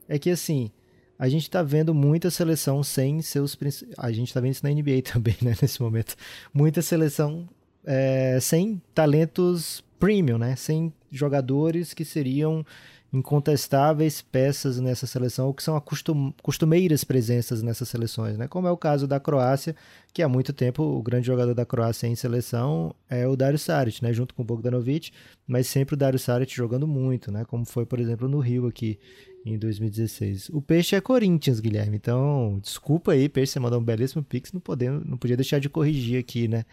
[0.07, 0.71] é que assim,
[1.19, 3.57] a gente tá vendo muita seleção sem seus...
[3.97, 6.15] A gente tá vendo isso na NBA também, né, nesse momento.
[6.53, 7.47] Muita seleção
[7.87, 10.55] é, sem talentos premium, né?
[10.57, 12.65] Sem jogadores que seriam
[13.13, 18.49] incontestáveis peças nessa seleção, ou que são acostum, costumeiras presenças nessas seleções, né?
[18.49, 19.73] Como é o caso da Croácia,
[20.13, 24.03] que há muito tempo o grande jogador da Croácia em seleção é o Dario Saric,
[24.03, 24.11] né?
[24.11, 25.11] Junto com o Bogdanovic,
[25.47, 27.45] mas sempre o Dario Saric jogando muito, né?
[27.45, 28.99] Como foi, por exemplo, no Rio aqui
[29.45, 30.49] em 2016.
[30.49, 31.95] O Peixe é Corinthians, Guilherme.
[31.95, 35.69] Então, desculpa aí, Peixe, você mandou um belíssimo pix, não, podendo, não podia deixar de
[35.69, 36.65] corrigir aqui, né?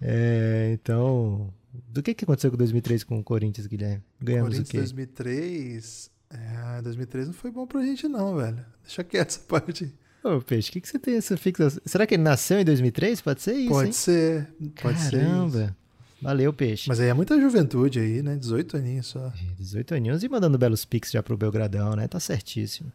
[0.00, 1.52] É, então,
[1.88, 4.02] do que, que aconteceu com 2003 com o Corinthians, Guilherme?
[4.20, 4.78] Ganhamos Corinthians o quê?
[4.78, 6.10] 2003.
[6.30, 8.64] É, 2003 não foi bom pra gente, não, velho.
[8.82, 9.92] Deixa quieto essa parte.
[10.22, 11.80] Ô, Peixe, o que, que você tem essa fixação?
[11.86, 13.20] Será que ele nasceu em 2003?
[13.20, 13.68] Pode ser isso.
[13.68, 13.92] Pode hein?
[13.92, 14.48] ser.
[14.82, 15.58] Pode Caramba.
[15.58, 15.76] ser.
[16.20, 16.88] Valeu, Peixe.
[16.88, 18.36] Mas aí é muita juventude aí, né?
[18.36, 19.32] 18 aninhos só.
[19.56, 22.08] 18 aninhos e mandando belos pics já pro Belgradão, né?
[22.08, 22.92] Tá certíssimo.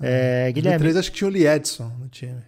[0.00, 0.78] É, é Guilherme.
[0.78, 2.42] 2003 acho que tinha o Lee Edson no time.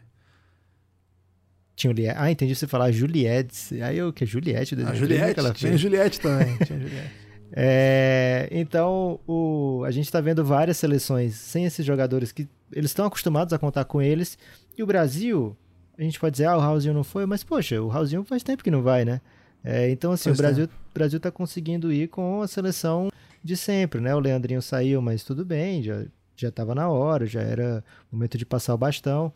[1.76, 3.80] Tinha o Ah, entendi você falar Juliette.
[3.82, 4.74] Aí eu, que é Juliette?
[4.74, 5.76] A Juliette, que ela tinha.
[5.76, 6.56] Juliette também.
[6.64, 7.10] tinha Juliette.
[7.52, 13.06] É, então, o, a gente está vendo várias seleções sem esses jogadores que eles estão
[13.06, 14.38] acostumados a contar com eles.
[14.76, 15.56] E o Brasil,
[15.98, 18.64] a gente pode dizer, ah, o Raulzinho não foi, mas poxa, o Raulzinho faz tempo
[18.64, 19.20] que não vai, né?
[19.62, 23.10] É, então, assim, faz o Brasil, Brasil tá conseguindo ir com a seleção
[23.44, 24.14] de sempre, né?
[24.14, 26.04] O Leandrinho saiu, mas tudo bem, já
[26.36, 29.32] já estava na hora, já era momento de passar o bastão.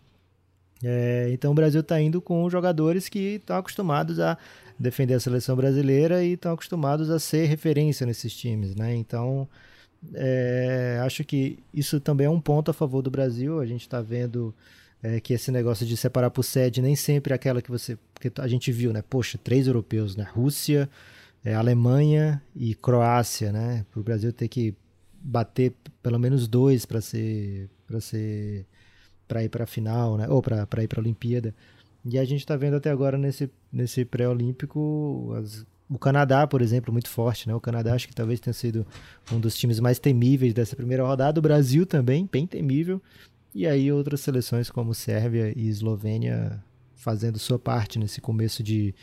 [0.83, 4.39] É, então o Brasil está indo com jogadores que estão acostumados a
[4.79, 8.95] defender a seleção brasileira e estão acostumados a ser referência nesses times, né?
[8.95, 9.47] Então
[10.15, 13.61] é, acho que isso também é um ponto a favor do Brasil.
[13.61, 14.55] A gente está vendo
[15.03, 17.99] é, que esse negócio de separar por sede nem sempre é aquela que você.
[18.19, 19.03] que a gente viu, né?
[19.03, 20.27] Poxa, três europeus, né?
[20.33, 20.89] Rússia,
[21.45, 23.85] é, Alemanha e Croácia, né?
[23.91, 24.75] Para o Brasil ter que
[25.23, 27.69] bater pelo menos dois para ser.
[27.87, 28.67] para ser.
[29.31, 30.29] Para ir para a final, né?
[30.29, 31.55] Ou para ir para a Olimpíada.
[32.05, 35.33] E a gente está vendo até agora nesse, nesse pré-olímpico
[35.89, 37.55] o Canadá, por exemplo, muito forte, né?
[37.55, 38.85] O Canadá acho que talvez tenha sido
[39.33, 41.39] um dos times mais temíveis dessa primeira rodada.
[41.39, 43.01] O Brasil também, bem temível.
[43.55, 46.63] E aí outras seleções como Sérvia e Eslovênia
[46.95, 48.95] fazendo sua parte nesse começo de,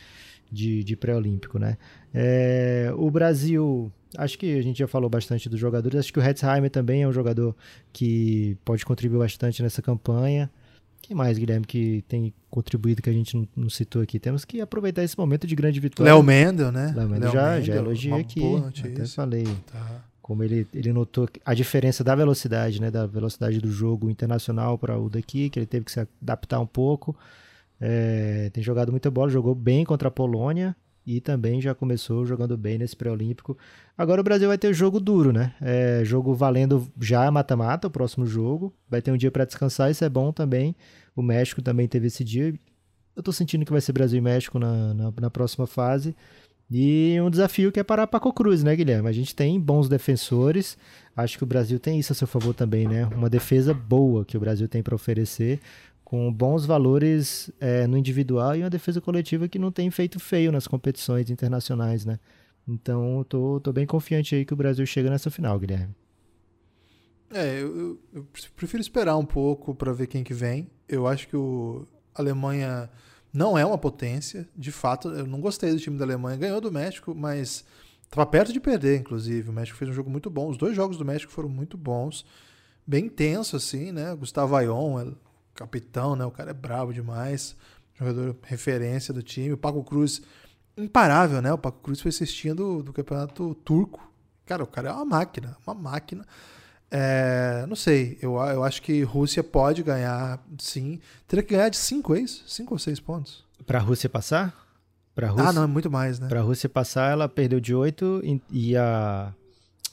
[0.52, 1.78] de, de pré-olímpico, né?
[2.14, 6.22] É, o Brasil, acho que a gente já falou bastante dos jogadores, acho que o
[6.22, 7.56] Hetzheimer também é um jogador
[7.92, 10.50] que pode contribuir bastante nessa campanha.
[11.02, 14.20] Quem mais, Guilherme, que tem contribuído que a gente não, não citou aqui?
[14.20, 16.12] Temos que aproveitar esse momento de grande vitória.
[16.12, 16.94] Léo Mendel, né?
[16.96, 18.42] Léo Mendel, já, Mendel, já elogiei aqui.
[18.84, 19.46] Até falei.
[19.72, 24.78] Tá como ele, ele notou a diferença da velocidade, né, da velocidade do jogo internacional
[24.78, 27.16] para o daqui, que ele teve que se adaptar um pouco.
[27.80, 32.58] É, tem jogado muita bola, jogou bem contra a Polônia e também já começou jogando
[32.58, 33.58] bem nesse pré-olímpico.
[33.98, 35.54] Agora o Brasil vai ter jogo duro, né?
[35.62, 38.74] É, jogo valendo já mata-mata, o próximo jogo.
[38.90, 40.76] Vai ter um dia para descansar, isso é bom também.
[41.16, 42.54] O México também teve esse dia.
[43.16, 46.14] Eu tô sentindo que vai ser Brasil e México na, na, na próxima fase.
[46.70, 49.08] E um desafio que é parar Paco Cruz, né, Guilherme?
[49.08, 50.78] A gente tem bons defensores.
[51.16, 53.06] Acho que o Brasil tem isso a seu favor também, né?
[53.06, 55.62] Uma defesa boa que o Brasil tem para oferecer,
[56.08, 60.54] com bons valores é, no individual e uma defesa coletiva que não tem feito feio
[60.54, 62.18] nas competições internacionais, né?
[62.66, 65.94] Então, tô, tô bem confiante aí que o Brasil chega nessa final, Guilherme.
[67.30, 70.70] É, eu, eu prefiro esperar um pouco para ver quem que vem.
[70.88, 72.90] Eu acho que o Alemanha
[73.34, 75.10] não é uma potência, de fato.
[75.10, 76.38] Eu não gostei do time da Alemanha.
[76.38, 77.66] Ganhou do México, mas
[78.04, 79.50] estava perto de perder, inclusive.
[79.50, 80.48] O México fez um jogo muito bom.
[80.48, 82.26] Os dois jogos do México foram muito bons.
[82.88, 84.16] Bem intenso, assim, né?
[84.16, 85.12] Gustavo Ayon,
[85.58, 86.24] capitão, né?
[86.26, 87.56] O cara é bravo demais.
[87.96, 89.54] Jogador referência do time.
[89.54, 90.22] O Paco Cruz,
[90.78, 91.52] imparável, né?
[91.52, 94.08] O Paco Cruz foi assistindo do campeonato turco.
[94.46, 96.26] Cara, o cara é uma máquina, uma máquina.
[96.90, 101.02] É, não sei, eu, eu acho que Rússia pode ganhar, sim.
[101.28, 102.44] Teria que ganhar de 5, é isso?
[102.48, 103.44] 5 ou 6 pontos?
[103.66, 104.56] Pra Rússia passar?
[105.14, 106.28] Pra Rússia, ah, não, é muito mais, né?
[106.30, 109.34] Pra Rússia passar, ela perdeu de 8 e, a,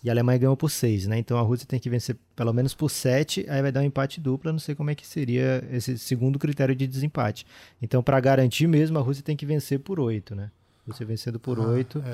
[0.04, 1.18] e a Alemanha ganhou por 6, né?
[1.18, 4.20] Então a Rússia tem que vencer pelo menos por 7, aí vai dar um empate
[4.20, 4.52] duplo.
[4.52, 7.46] Não sei como é que seria esse segundo critério de desempate.
[7.80, 10.50] Então, para garantir mesmo, a Rússia tem que vencer por 8, né?
[10.86, 12.04] Você vencendo por ah, 8,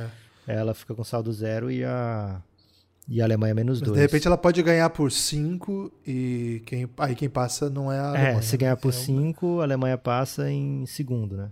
[0.47, 0.55] é.
[0.55, 2.41] ela fica com saldo zero e a,
[3.09, 3.93] e a Alemanha menos 2.
[3.93, 8.03] De repente ela pode ganhar por 5 e quem, aí quem passa não é a
[8.03, 8.39] é, Alemanha.
[8.39, 11.51] É, se ganhar por 5, é a Alemanha passa em segundo, né?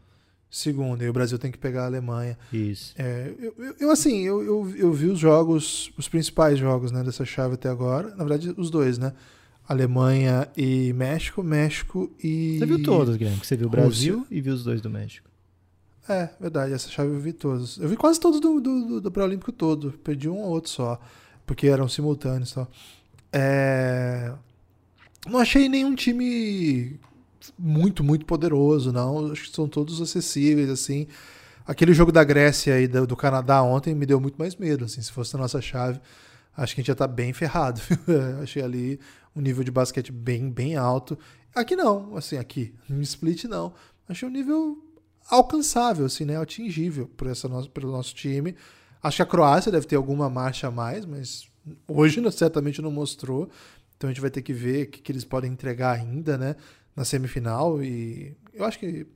[0.50, 2.38] Segundo, e o Brasil tem que pegar a Alemanha.
[2.52, 2.94] Isso.
[2.96, 7.04] É, eu, eu, eu, assim, eu, eu, eu, vi os jogos, os principais jogos né,
[7.04, 8.08] dessa chave até agora.
[8.10, 9.12] Na verdade, os dois, né?
[9.68, 12.58] Alemanha e México, México e.
[12.58, 13.44] Você viu todos, Guilherme?
[13.44, 15.28] Você viu o Brasil e viu os dois do México.
[16.08, 17.76] É, verdade, essa chave eu vi todos.
[17.76, 19.92] Eu vi quase todos do, do, do, do pré-olímpico todo.
[20.02, 20.98] Perdi um ou outro só
[21.48, 22.70] porque eram simultâneos tal.
[23.32, 24.32] É...
[25.26, 27.00] Não achei nenhum time
[27.58, 29.30] muito, muito poderoso, não.
[29.30, 31.06] Acho que são todos acessíveis, assim.
[31.66, 35.02] Aquele jogo da Grécia e do, Canadá ontem me deu muito mais medo, assim.
[35.02, 36.00] Se fosse a nossa chave,
[36.56, 37.80] acho que a gente já tá bem ferrado.
[38.42, 38.98] achei ali
[39.36, 41.18] um nível de basquete bem, bem alto.
[41.54, 43.72] Aqui não, assim, aqui, no split não.
[44.08, 44.82] Achei um nível
[45.28, 46.36] alcançável, assim, né?
[46.36, 48.56] Atingível por essa nosso, pelo nosso time.
[49.02, 51.48] Acho que a Croácia deve ter alguma marcha a mais, mas
[51.86, 53.48] hoje certamente não mostrou.
[53.96, 56.56] Então a gente vai ter que ver o que, que eles podem entregar ainda, né?
[56.98, 57.82] Na semifinal.
[57.82, 59.06] E eu acho que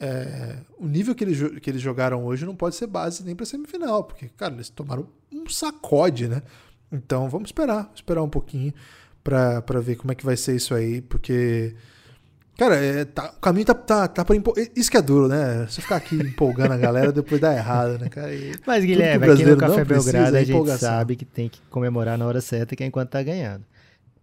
[0.00, 3.44] é, o nível que eles, que eles jogaram hoje não pode ser base nem para
[3.44, 6.42] semifinal, porque, cara, eles tomaram um sacode, né?
[6.90, 8.72] Então vamos esperar, esperar um pouquinho
[9.22, 11.74] para ver como é que vai ser isso aí, porque
[12.58, 14.34] Cara, é, tá, o caminho tá, tá, tá pra
[14.74, 15.64] Isso que é duro, né?
[15.68, 18.34] Você ficar aqui empolgando a galera depois dá errado, né, cara?
[18.34, 22.26] E Mas, Guilherme, aqui no Café Belgrado a gente sabe que tem que comemorar na
[22.26, 23.64] hora certa que é enquanto tá ganhando.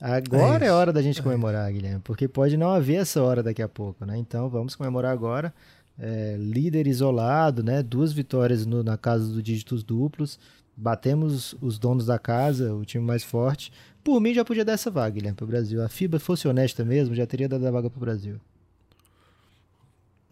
[0.05, 3.63] Agora é, é hora da gente comemorar, Guilherme, porque pode não haver essa hora daqui
[3.63, 4.15] a pouco, né?
[4.15, 5.51] Então vamos comemorar agora.
[5.97, 7.81] É, líder isolado, né?
[7.81, 10.37] Duas vitórias no, na casa dos dígitos duplos.
[10.77, 13.71] Batemos os donos da casa, o time mais forte.
[14.03, 15.81] Por mim já podia dar essa vaga, Guilherme, para o Brasil.
[15.81, 18.39] A FIBA fosse honesta mesmo, já teria dado a vaga para o Brasil.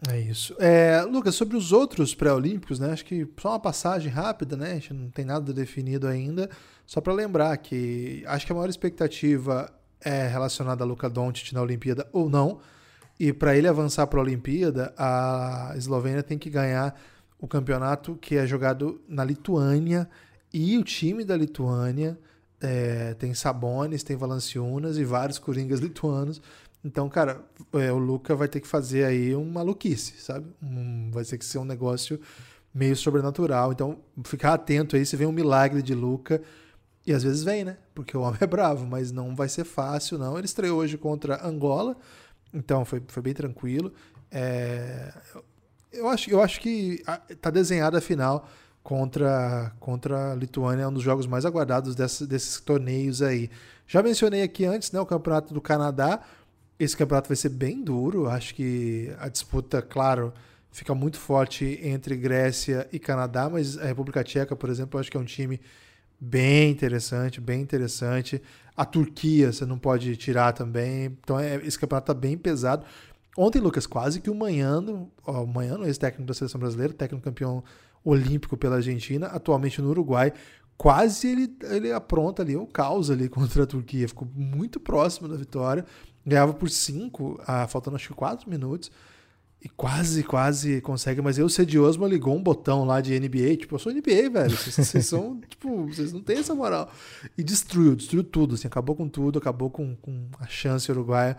[0.09, 0.55] É isso.
[0.59, 2.91] É, Lucas, sobre os outros pré-olímpicos, né?
[2.91, 4.71] Acho que só uma passagem rápida, né?
[4.71, 6.49] A gente não tem nada definido ainda.
[6.85, 11.61] Só para lembrar que acho que a maior expectativa é relacionada a Luka Doncic na
[11.61, 12.59] Olimpíada ou não.
[13.19, 16.99] E para ele avançar para a Olimpíada, a Eslovênia tem que ganhar
[17.39, 20.09] o campeonato que é jogado na Lituânia
[20.53, 22.17] e o time da Lituânia
[22.61, 26.41] é, tem Sabonis, tem Valanciunas e vários coringas lituanos.
[26.83, 27.41] Então, cara,
[27.73, 30.47] é, o Luca vai ter que fazer aí uma maluquice, sabe?
[30.61, 32.19] Um, vai ter que ser um negócio
[32.73, 33.71] meio sobrenatural.
[33.71, 36.41] Então, ficar atento aí se vem um milagre de Luca.
[37.05, 37.77] E às vezes vem, né?
[37.93, 40.37] Porque o homem é bravo, mas não vai ser fácil, não.
[40.37, 41.97] Ele estreou hoje contra Angola,
[42.53, 43.93] então foi, foi bem tranquilo.
[44.31, 45.13] É,
[45.91, 47.03] eu, acho, eu acho que
[47.41, 48.47] tá desenhada a final
[48.81, 53.49] contra, contra a Lituânia, é um dos jogos mais aguardados desse, desses torneios aí.
[53.85, 54.99] Já mencionei aqui antes, né?
[54.99, 56.21] O Campeonato do Canadá.
[56.79, 58.27] Esse campeonato vai ser bem duro.
[58.27, 60.33] Acho que a disputa, claro,
[60.71, 65.17] fica muito forte entre Grécia e Canadá, mas a República Tcheca, por exemplo, acho que
[65.17, 65.59] é um time
[66.19, 68.41] bem interessante, bem interessante.
[68.75, 71.17] A Turquia você não pode tirar também.
[71.21, 72.85] Então é, esse campeonato está bem pesado.
[73.37, 77.63] Ontem, Lucas, quase que o Manhano, ó, o Manhano, ex-técnico da seleção brasileira, técnico campeão
[78.03, 80.33] olímpico pela Argentina, atualmente no Uruguai,
[80.77, 84.07] quase ele, ele apronta ali o caos ali contra a Turquia.
[84.07, 85.85] Ficou muito próximo da vitória
[86.25, 88.91] ganhava por 5, ah, faltando acho que 4 minutos.
[89.63, 93.79] E quase, quase consegue, mas Cedi Osman ligou um botão lá de NBA, tipo, eu
[93.79, 96.91] sou NBA, velho, vocês, vocês são, tipo, vocês não têm essa moral.
[97.37, 101.37] E destruiu, destruiu tudo, assim, acabou com tudo, acabou com, com a chance uruguaia,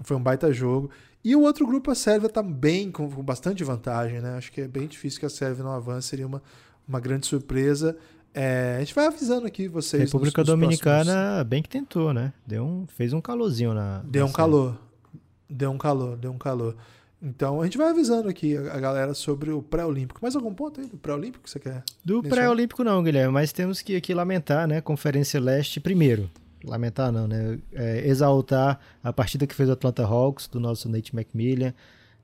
[0.00, 0.88] foi um baita jogo.
[1.22, 4.62] E o outro grupo, a Sérvia, tá bem, com, com bastante vantagem, né, acho que
[4.62, 6.42] é bem difícil que a Sérvia não avance, seria uma,
[6.88, 7.94] uma grande surpresa.
[8.38, 10.02] É, a gente vai avisando aqui vocês.
[10.02, 11.42] República nos, nos Dominicana, próximos...
[11.48, 12.34] bem que tentou, né?
[12.46, 14.02] Deu um, fez um calorzinho na.
[14.04, 14.78] Deu um calor.
[15.48, 16.76] Deu um calor, deu um calor.
[17.22, 20.20] Então a gente vai avisando aqui a, a galera sobre o pré-olímpico.
[20.20, 21.82] Mais algum ponto aí do pré-olímpico que você quer?
[22.04, 24.82] Do pré-olímpico não, Guilherme, mas temos que aqui lamentar, né?
[24.82, 26.28] Conferência Leste primeiro.
[26.62, 27.58] Lamentar não, né?
[27.72, 31.72] É, exaltar a partida que fez o Atlanta Hawks, do nosso Nate McMillan.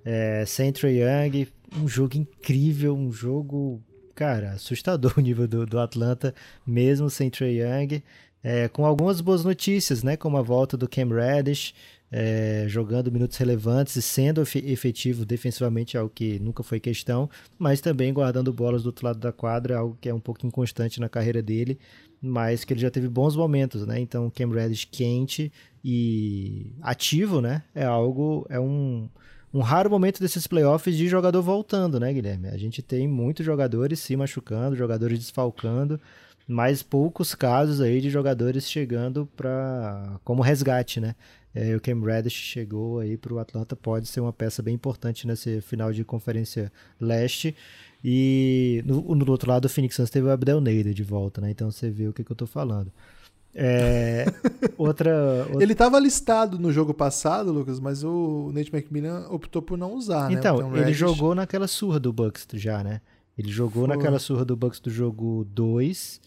[0.05, 1.49] É, Central Young,
[1.81, 3.81] um jogo incrível, um jogo
[4.15, 6.35] cara, assustador o nível do, do Atlanta,
[6.67, 8.03] mesmo sem Trey Young.
[8.45, 10.17] É, com algumas boas notícias, né?
[10.17, 11.73] Como a volta do Cam Reddish,
[12.11, 18.13] é, jogando minutos relevantes e sendo efetivo defensivamente, algo que nunca foi questão, mas também
[18.13, 21.41] guardando bolas do outro lado da quadra, algo que é um pouco inconstante na carreira
[21.41, 21.79] dele,
[22.21, 24.01] mas que ele já teve bons momentos, né?
[24.01, 25.53] Então, Cam Reddish quente
[25.85, 27.63] e ativo, né?
[27.75, 29.09] É algo, é um
[29.53, 32.49] um raro momento desses playoffs de jogador voltando, né, Guilherme?
[32.49, 36.01] A gente tem muitos jogadores se machucando, jogadores desfalcando,
[36.49, 41.15] mas poucos casos aí de jogadores chegando para como resgate, né?
[41.55, 45.27] É, o Cam Reddish chegou aí para o Atlanta, pode ser uma peça bem importante
[45.27, 47.55] nesse final de conferência leste.
[48.03, 51.51] E no, no outro lado, o Phoenix Suns teve o Abdel Nader de volta, né?
[51.51, 52.91] Então você vê o que, que eu estou falando.
[53.55, 54.25] É,
[54.79, 59.77] outra, outra, Ele estava listado no jogo passado, Lucas, mas o Nate McMillan optou por
[59.77, 60.37] não usar, né?
[60.39, 63.01] Então, ele jogou naquela surra do Bucks já, né?
[63.37, 63.97] Ele jogou Foi.
[63.97, 66.21] naquela surra do Bucks do jogo 2.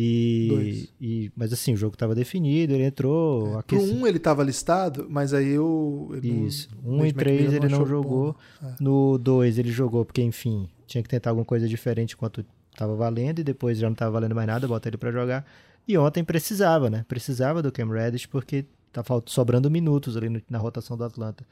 [0.00, 3.58] E, e, mas assim, o jogo estava definido, ele entrou.
[3.58, 6.10] É, Pro 1 um ele estava listado, mas aí o.
[6.22, 6.68] Isso.
[6.84, 8.36] 1 um e 3 ele não jogou.
[8.62, 8.74] É.
[8.78, 13.40] No 2 ele jogou, porque enfim, tinha que tentar alguma coisa diferente enquanto estava valendo,
[13.40, 15.44] e depois já não estava valendo mais nada, bota ele para jogar.
[15.88, 17.02] E ontem precisava, né?
[17.08, 21.46] Precisava do Cam Reddish porque tá sobrando minutos ali no, na rotação do Atlanta.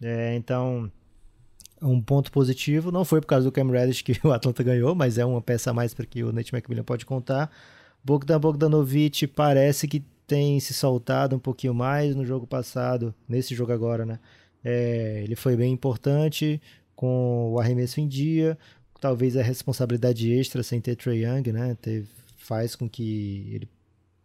[0.00, 0.90] É, então,
[1.82, 5.18] um ponto positivo, não foi por causa do Cam Reddish que o Atlanta ganhou, mas
[5.18, 7.50] é uma peça a mais para que o Nate McMillan pode contar.
[8.02, 13.72] Bogdan Bogdanovic parece que tem se soltado um pouquinho mais no jogo passado, nesse jogo
[13.72, 14.18] agora, né?
[14.64, 16.60] É, ele foi bem importante
[16.96, 18.56] com o arremesso em dia,
[18.98, 21.76] talvez a responsabilidade extra sem ter Trey Young, né?
[21.82, 23.68] Teve, faz com que ele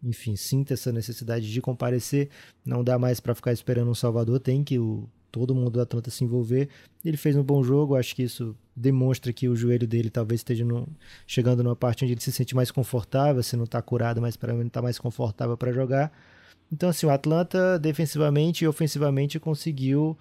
[0.03, 2.29] enfim, sinta essa necessidade de comparecer,
[2.65, 6.09] não dá mais para ficar esperando um Salvador, tem que o, todo mundo do Atlanta
[6.09, 6.69] se envolver.
[7.03, 10.63] Ele fez um bom jogo, acho que isso demonstra que o joelho dele talvez esteja
[10.63, 10.87] no,
[11.27, 14.53] chegando numa parte onde ele se sente mais confortável, se não está curado, mas para
[14.53, 16.11] mim está mais confortável para jogar.
[16.71, 20.17] Então, assim, o Atlanta defensivamente e ofensivamente conseguiu.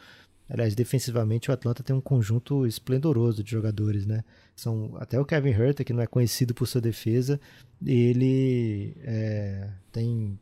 [0.48, 4.24] Aliás, defensivamente o Atlanta tem um conjunto esplendoroso de jogadores, né?
[4.56, 7.38] São, até o Kevin Herter, que não é conhecido por sua defesa,
[7.84, 10.38] ele é, tem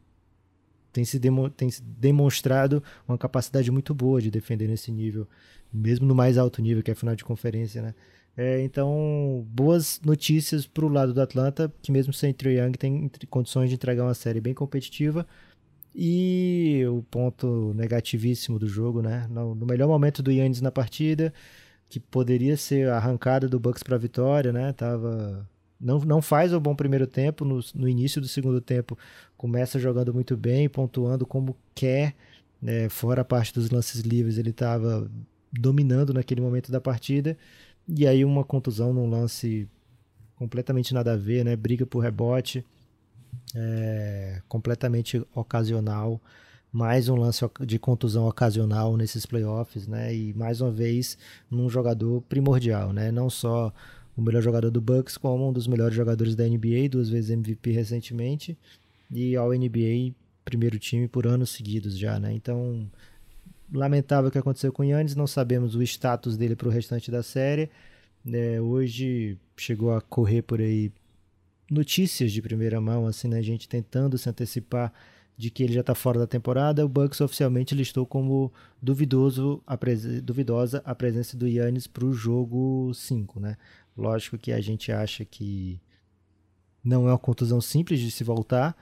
[0.93, 5.29] tem se, demo, tem se demonstrado uma capacidade muito boa de defender nesse nível,
[5.71, 7.95] mesmo no mais alto nível, que é final de conferência, né?
[8.35, 13.11] É, então, boas notícias para o lado do Atlanta, que mesmo sem Trae Young tem
[13.29, 15.27] condições de entregar uma série bem competitiva.
[15.99, 19.27] E o ponto negativíssimo do jogo, né?
[19.31, 21.33] No, no melhor momento do Yannis na partida,
[21.89, 24.73] que poderia ser a arrancada do Bucks para a vitória, né?
[24.75, 25.49] Tava
[25.81, 28.99] não, não faz o bom primeiro tempo, no, no início do segundo tempo
[29.37, 32.15] começa jogando muito bem, pontuando como quer,
[32.61, 32.89] né?
[32.89, 35.11] fora a parte dos lances livres, ele estava
[35.53, 37.37] dominando naquele momento da partida,
[37.89, 39.69] e aí uma contusão num lance
[40.37, 41.55] completamente nada a ver, né?
[41.55, 42.65] briga por rebote,
[43.55, 46.21] é, completamente ocasional,
[46.73, 50.15] mais um lance de contusão ocasional nesses playoffs, né?
[50.15, 51.17] E mais uma vez
[51.51, 53.11] num jogador primordial, né?
[53.11, 53.73] Não só
[54.17, 57.71] o melhor jogador do Bucks, como um dos melhores jogadores da NBA, duas vezes MVP
[57.73, 58.57] recentemente,
[59.11, 60.15] e ao NBA
[60.45, 62.33] primeiro time por anos seguidos já, né?
[62.33, 62.89] Então,
[63.73, 67.11] lamentável o que aconteceu com o Yannis, não sabemos o status dele para o restante
[67.11, 67.69] da série.
[68.33, 70.93] É, hoje chegou a correr por aí
[71.71, 73.39] notícias de primeira mão, assim, né?
[73.39, 74.93] A gente tentando se antecipar
[75.37, 78.51] de que ele já está fora da temporada, o Bucks oficialmente listou como
[78.81, 79.79] duvidoso a
[80.23, 83.57] duvidosa a presença do Yannis para o jogo 5, né?
[83.97, 85.81] Lógico que a gente acha que
[86.83, 88.77] não é uma contusão simples de se voltar,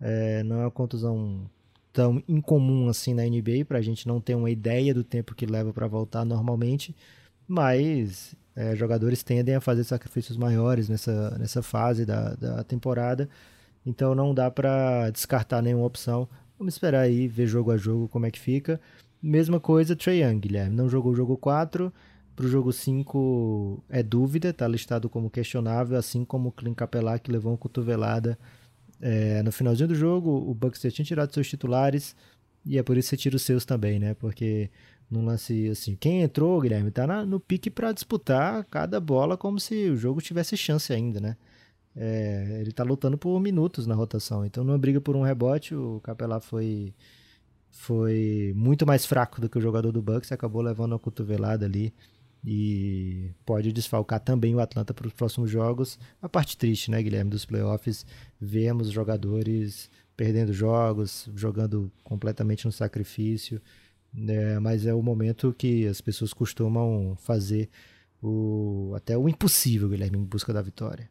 [0.00, 1.50] é, não é uma contusão
[1.92, 5.46] tão incomum assim na NBA, para a gente não ter uma ideia do tempo que
[5.46, 6.94] leva para voltar normalmente,
[7.48, 13.28] mas é, jogadores tendem a fazer sacrifícios maiores nessa, nessa fase da, da temporada,
[13.84, 16.28] então não dá para descartar nenhuma opção.
[16.58, 18.80] Vamos esperar aí, ver jogo a jogo como é que fica.
[19.22, 21.92] Mesma coisa, Trey Young, Guilherme, não jogou o jogo 4,
[22.34, 27.18] para o jogo 5 é dúvida, está listado como questionável, assim como o Clint Capelá,
[27.18, 28.38] que levou uma cotovelada
[29.00, 30.30] é, no finalzinho do jogo.
[30.30, 32.14] O Bucks já tinha tirado seus titulares
[32.64, 34.14] e é por isso que você tira os seus também, né?
[34.14, 34.70] Porque
[35.10, 39.60] num lance assim, quem entrou, Guilherme, tá na, no pique para disputar cada bola como
[39.60, 41.36] se o jogo tivesse chance ainda, né?
[41.94, 46.00] É, ele tá lutando por minutos na rotação, então numa briga por um rebote, o
[46.02, 46.94] Capelá foi
[47.70, 51.92] foi muito mais fraco do que o jogador do Bucks acabou levando uma cotovelada ali
[52.44, 55.98] e pode desfalcar também o Atlanta para os próximos jogos.
[56.22, 58.06] A parte triste, né, Guilherme, dos playoffs,
[58.40, 63.60] vemos jogadores perdendo jogos, jogando completamente no sacrifício,
[64.12, 67.68] né, mas é o momento que as pessoas costumam fazer
[68.22, 71.08] o, até o impossível, Guilherme, em busca da vitória.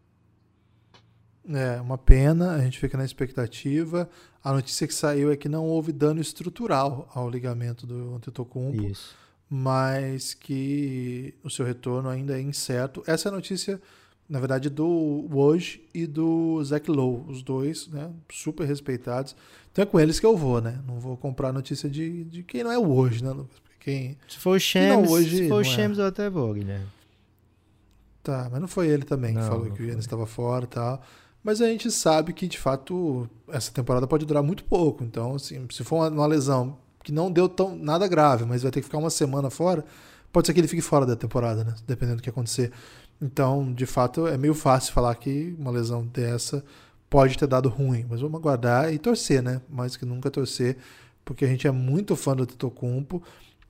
[1.47, 4.09] É, uma pena, a gente fica na expectativa.
[4.43, 8.83] A notícia que saiu é que não houve dano estrutural ao ligamento do Antetokounmpo.
[8.83, 9.15] Isso
[9.49, 13.03] mas que o seu retorno ainda é incerto.
[13.05, 13.81] Essa é a notícia,
[14.27, 14.87] na verdade, do
[15.31, 19.35] Woj e do Zach Lowe, os dois, né, super respeitados.
[19.76, 20.80] Então é com eles que eu vou, né?
[20.88, 23.36] Não vou comprar notícia de, de quem não é o Woj, né,
[23.78, 25.63] Quem, se for o Shams, hoje, se for o.
[25.65, 26.01] Shams, é.
[26.01, 26.86] eu até vou, Guilherme.
[28.23, 30.67] Tá, mas não foi ele também não, que falou que o Yannis estava fora e
[30.69, 31.01] tal.
[31.43, 35.03] Mas a gente sabe que, de fato, essa temporada pode durar muito pouco.
[35.03, 38.71] Então, assim, se for uma, uma lesão que não deu tão, nada grave, mas vai
[38.71, 39.84] ter que ficar uma semana fora,
[40.32, 41.76] pode ser que ele fique fora da temporada, né?
[41.86, 42.71] Dependendo do que acontecer.
[43.21, 46.63] Então, de fato, é meio fácil falar que uma lesão dessa
[47.16, 49.61] pode ter dado ruim, mas vamos aguardar e torcer, né?
[49.70, 50.76] Mais que nunca torcer,
[51.24, 53.24] porque a gente é muito fã do Totocumpo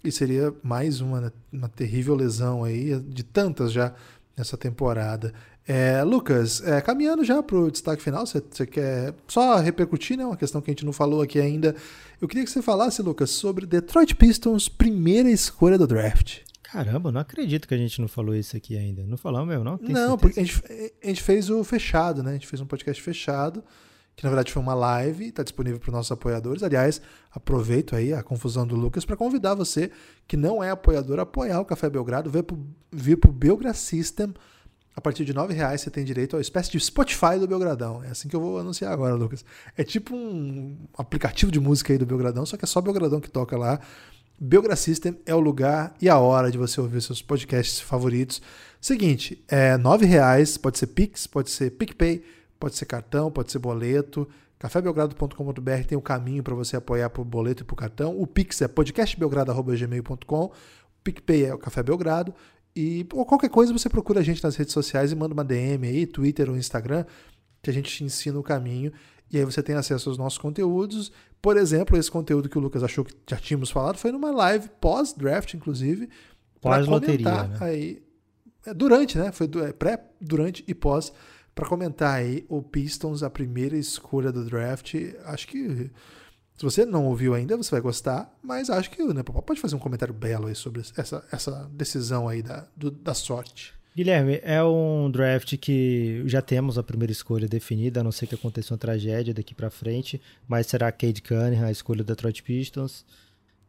[0.04, 1.32] e seria mais uma, né?
[1.54, 3.94] uma terrível lesão aí, de tantas já
[4.36, 5.32] nessa temporada.
[5.68, 10.26] É, Lucas, é, caminhando já para o destaque final, você quer só repercutir, né?
[10.26, 11.76] Uma questão que a gente não falou aqui ainda.
[12.20, 16.40] Eu queria que você falasse, Lucas, sobre Detroit Pistons, primeira escolha do draft.
[16.76, 19.04] Caramba, não acredito que a gente não falou isso aqui ainda.
[19.06, 19.78] Não falamos mesmo, não?
[19.78, 20.18] Tem não, certeza?
[20.18, 20.64] porque a gente,
[21.02, 22.32] a gente, fez o fechado, né?
[22.32, 23.64] A gente fez um podcast fechado,
[24.14, 26.64] que na verdade foi uma live, está disponível para os nossos apoiadores.
[26.64, 27.02] Aliás,
[27.32, 29.90] aproveito aí a confusão do Lucas para convidar você
[30.28, 32.30] que não é apoiador a apoiar o Café Belgrado,
[32.92, 34.34] vir para o Belgra System
[34.96, 38.02] a partir de R$ reais você tem direito a uma espécie de Spotify do Belgradão.
[38.02, 39.44] É assim que eu vou anunciar agora, Lucas.
[39.76, 43.30] É tipo um aplicativo de música aí do Belgradão, só que é só Belgradão que
[43.30, 43.80] toca lá.
[44.40, 48.42] Belgra System é o lugar e a hora de você ouvir seus podcasts favoritos.
[48.82, 52.24] Seguinte, é R$ reais, pode ser Pix, pode ser PicPay,
[52.60, 54.28] pode ser cartão, pode ser boleto.
[54.60, 58.20] cafébelgrado.com.br tem o um caminho para você apoiar por boleto e por cartão.
[58.20, 60.52] O Pix é podcastbelgrado.gmail.com.
[61.04, 62.34] PicPay é o Café Belgrado
[62.76, 65.88] e ou qualquer coisa você procura a gente nas redes sociais e manda uma DM
[65.88, 67.06] aí, Twitter ou Instagram,
[67.62, 68.92] que a gente te ensina o caminho.
[69.36, 71.12] E aí você tem acesso aos nossos conteúdos.
[71.42, 74.70] Por exemplo, esse conteúdo que o Lucas achou que já tínhamos falado foi numa live
[74.80, 76.08] pós-draft, inclusive.
[76.62, 77.44] Pós-loteria.
[77.44, 77.58] Né?
[77.60, 78.04] Aí,
[78.66, 79.34] é, durante, né?
[79.34, 81.12] Foi é, pré, durante e pós.
[81.54, 84.96] Para comentar aí o Pistons, a primeira escolha do draft.
[85.26, 85.92] Acho que
[86.56, 89.76] Se você não ouviu ainda, você vai gostar, mas acho que o Nepopop pode fazer
[89.76, 93.74] um comentário belo aí sobre essa, essa decisão aí da, do, da sorte.
[93.96, 98.36] Guilherme, é um draft que já temos a primeira escolha definida, a não ser que
[98.36, 103.06] aconteça uma tragédia daqui para frente, mas será Cade Cunningham a escolha do Detroit Pistons.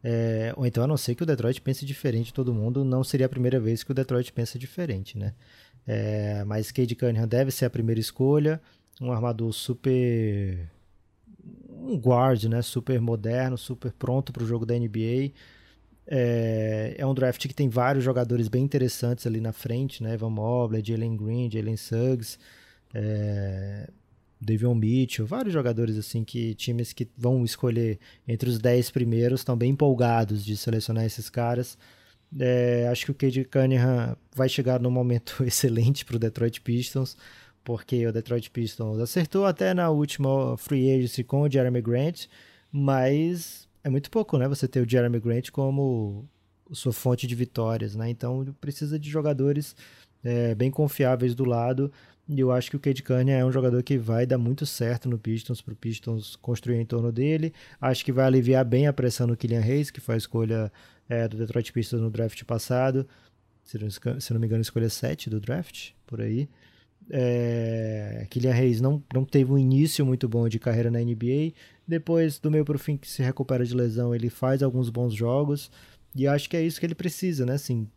[0.02, 3.04] É, ou então, a não ser que o Detroit pense diferente de todo mundo, não
[3.04, 5.32] seria a primeira vez que o Detroit pensa diferente, né?
[5.86, 8.60] É, mas Cade Cunningham deve ser a primeira escolha,
[9.00, 10.68] um armador super
[11.70, 12.62] um guard, né?
[12.62, 15.30] Super moderno, super pronto para o jogo da NBA.
[16.06, 20.14] É, é, um draft que tem vários jogadores bem interessantes ali na frente, né?
[20.14, 22.38] Evan Mobley, Jalen Green, Jalen Suggs,
[22.94, 23.88] é,
[24.40, 29.56] Davion Mitchell, vários jogadores assim que times que vão escolher entre os 10 primeiros estão
[29.56, 31.76] bem empolgados de selecionar esses caras.
[32.38, 37.16] É, acho que o Cade Cunningham vai chegar num momento excelente para o Detroit Pistons
[37.66, 42.26] porque o Detroit Pistons acertou até na última free agency com o Jeremy Grant,
[42.70, 44.48] mas é muito pouco, né?
[44.48, 46.28] Você ter o Jeremy Grant como
[46.72, 48.10] sua fonte de vitórias, né?
[48.10, 49.76] Então precisa de jogadores
[50.24, 51.92] é, bem confiáveis do lado.
[52.28, 55.08] E eu acho que o Cade Cunningham é um jogador que vai dar muito certo
[55.08, 57.52] no Pistons, para o Pistons construir em torno dele.
[57.80, 60.72] Acho que vai aliviar bem a pressão no Killian Hayes, que foi a escolha
[61.08, 63.06] é, do Detroit Pistons no draft passado.
[63.62, 63.88] Se não,
[64.20, 66.48] se não me engano, escolha 7 do draft, por aí.
[67.10, 71.52] É, Kylian Reis não, não teve um início muito bom de carreira na NBA.
[71.86, 75.14] Depois, do meio para o fim, que se recupera de lesão, ele faz alguns bons
[75.14, 75.70] jogos.
[76.14, 77.54] E acho que é isso que ele precisa, né?
[77.54, 77.88] Assim,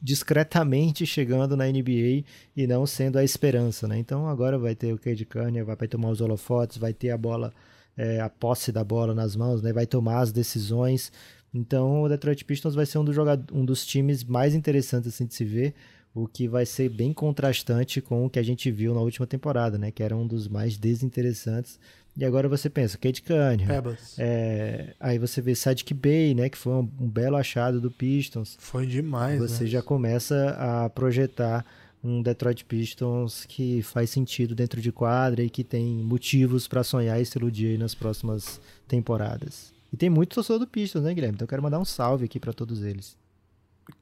[0.00, 2.24] discretamente chegando na NBA
[2.56, 3.98] e não sendo a esperança, né?
[3.98, 7.52] Então agora vai ter o Cade Cunningham, vai tomar os holofotes, vai ter a bola,
[7.96, 9.72] é, a posse da bola nas mãos, né?
[9.72, 11.10] Vai tomar as decisões.
[11.52, 13.12] Então o Detroit Pistons vai ser um, do
[13.52, 15.74] um dos times mais interessantes assim, de se ver
[16.16, 19.76] o que vai ser bem contrastante com o que a gente viu na última temporada,
[19.76, 19.90] né?
[19.90, 21.78] Que era um dos mais desinteressantes.
[22.16, 23.94] E agora você pensa, Kate Cunningham.
[24.16, 26.48] É, aí você vê Sadiq Bay, né?
[26.48, 28.56] Que foi um, um, belo achado do Pistons.
[28.58, 29.70] Foi demais, Você né?
[29.70, 31.66] já começa a projetar
[32.02, 37.20] um Detroit Pistons que faz sentido dentro de quadra e que tem motivos para sonhar
[37.20, 38.58] e se iludir aí nas próximas
[38.88, 39.74] temporadas.
[39.92, 41.34] E tem muito torcedor do Pistons, né, Guilherme?
[41.34, 43.16] Então eu quero mandar um salve aqui para todos eles.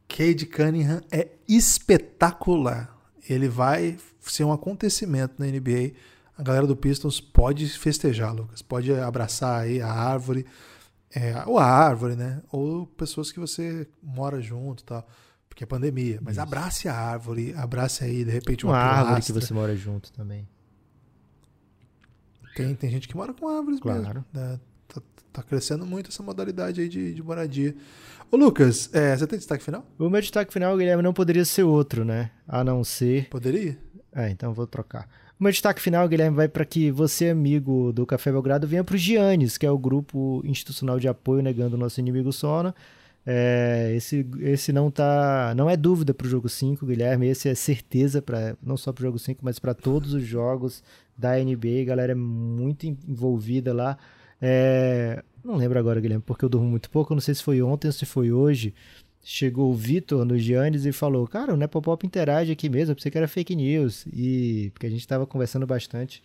[0.09, 2.97] Cade Cunningham é espetacular.
[3.29, 5.93] Ele vai ser um acontecimento na NBA.
[6.37, 8.63] A galera do Pistons pode festejar, Lucas.
[8.63, 10.47] Pode abraçar aí a árvore.
[11.15, 12.43] É, ou a árvore, né?
[12.51, 15.07] Ou pessoas que você mora junto tal.
[15.49, 16.19] Porque é pandemia.
[16.21, 16.41] Mas Isso.
[16.41, 20.49] abrace a árvore, abrace aí, de repente, uma, uma árvore que você mora junto também.
[22.57, 24.03] Tem, tem gente que mora com árvores claro.
[24.03, 24.25] mesmo.
[24.33, 24.61] Né?
[24.89, 25.03] Tá,
[25.33, 27.75] tá, crescendo muito essa modalidade aí de, de moradia.
[28.31, 29.87] Ô Lucas, é, você tem destaque final?
[29.99, 32.31] O meu destaque final, Guilherme, não poderia ser outro, né?
[32.49, 33.29] A não ser.
[33.29, 33.79] Poderia?
[34.13, 35.09] É, então vou trocar.
[35.39, 38.95] O meu destaque final, Guilherme, vai para que você, amigo do Café Belgrado, venha para
[38.95, 42.75] o Giannis, que é o grupo institucional de apoio negando o nosso inimigo sono.
[43.27, 47.27] É, esse, esse não tá, não é dúvida para o jogo 5, Guilherme.
[47.27, 50.83] Esse é certeza para não só para o jogo 5, mas para todos os jogos
[51.17, 51.83] da NBA.
[51.83, 53.97] A galera é muito envolvida lá.
[54.41, 57.15] É, não lembro agora, Guilherme, porque eu durmo muito pouco.
[57.15, 58.75] não sei se foi ontem ou se foi hoje.
[59.23, 62.93] Chegou o Vitor no Giannis e falou: Cara, o Nepopop interage aqui mesmo.
[62.93, 64.07] Eu pensei que era fake news.
[64.13, 66.23] E porque a gente estava conversando bastante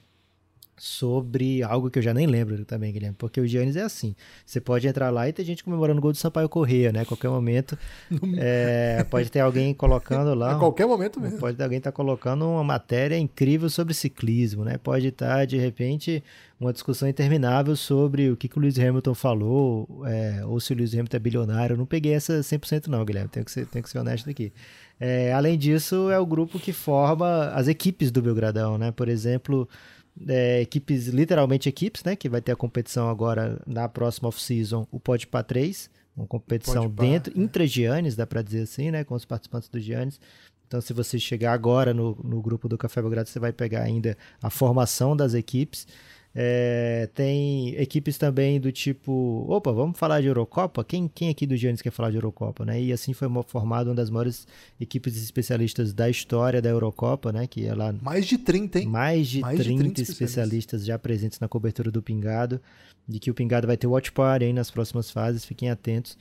[0.80, 4.16] sobre algo que eu já nem lembro também, Guilherme, porque o Giannis é assim.
[4.46, 7.02] Você pode entrar lá e ter gente comemorando o gol do Sampaio Correia, né?
[7.02, 7.78] A qualquer momento.
[8.38, 10.56] é, pode ter alguém colocando lá.
[10.56, 11.38] A qualquer momento mesmo.
[11.38, 14.78] Pode ter alguém estar tá colocando uma matéria incrível sobre ciclismo, né?
[14.78, 16.24] Pode estar, tá, de repente,
[16.60, 20.76] uma discussão interminável sobre o que, que o Lewis Hamilton falou, é, ou se o
[20.76, 21.74] Lewis Hamilton é bilionário.
[21.74, 23.30] Eu não peguei essa 100% não, Guilherme.
[23.30, 24.52] Tenho que ser, tenho que ser honesto aqui.
[25.00, 28.92] É, além disso, é o grupo que forma as equipes do Belgradão, né?
[28.92, 29.68] Por exemplo
[30.28, 32.15] é, equipes, literalmente equipes, né?
[32.15, 37.34] Que vai ter a competição agora na próxima off-season, o Podpah 3, uma competição dentro,
[37.38, 37.41] é.
[37.41, 39.03] intra-Giannis, dá para dizer assim, né?
[39.03, 40.20] Com os participantes do Giannis.
[40.67, 44.15] Então, se você chegar agora no, no grupo do Café Belgrado, você vai pegar ainda
[44.41, 45.88] a formação das equipes.
[46.34, 50.84] É, tem equipes também do tipo, opa, vamos falar de Eurocopa?
[50.84, 52.82] Quem, quem aqui do Giannis quer falar de Eurocopa, né?
[52.82, 54.48] E assim foi formada uma das maiores
[54.80, 57.48] equipes especialistas da história da Eurocopa, né?
[57.48, 58.88] Que é lá mais de 30, hein?
[58.88, 60.12] Mais de, mais 30, de 30 especialistas.
[60.12, 62.62] especialistas já presentes na cobertura do Pingado,
[63.08, 66.16] de que o Pingado vai ter watch party aí nas próximas fases, fiquem atentos.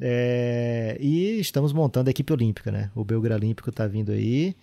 [0.00, 2.90] É, e estamos montando a equipe olímpica, né?
[2.94, 4.56] O Belgra Olímpico está vindo aí.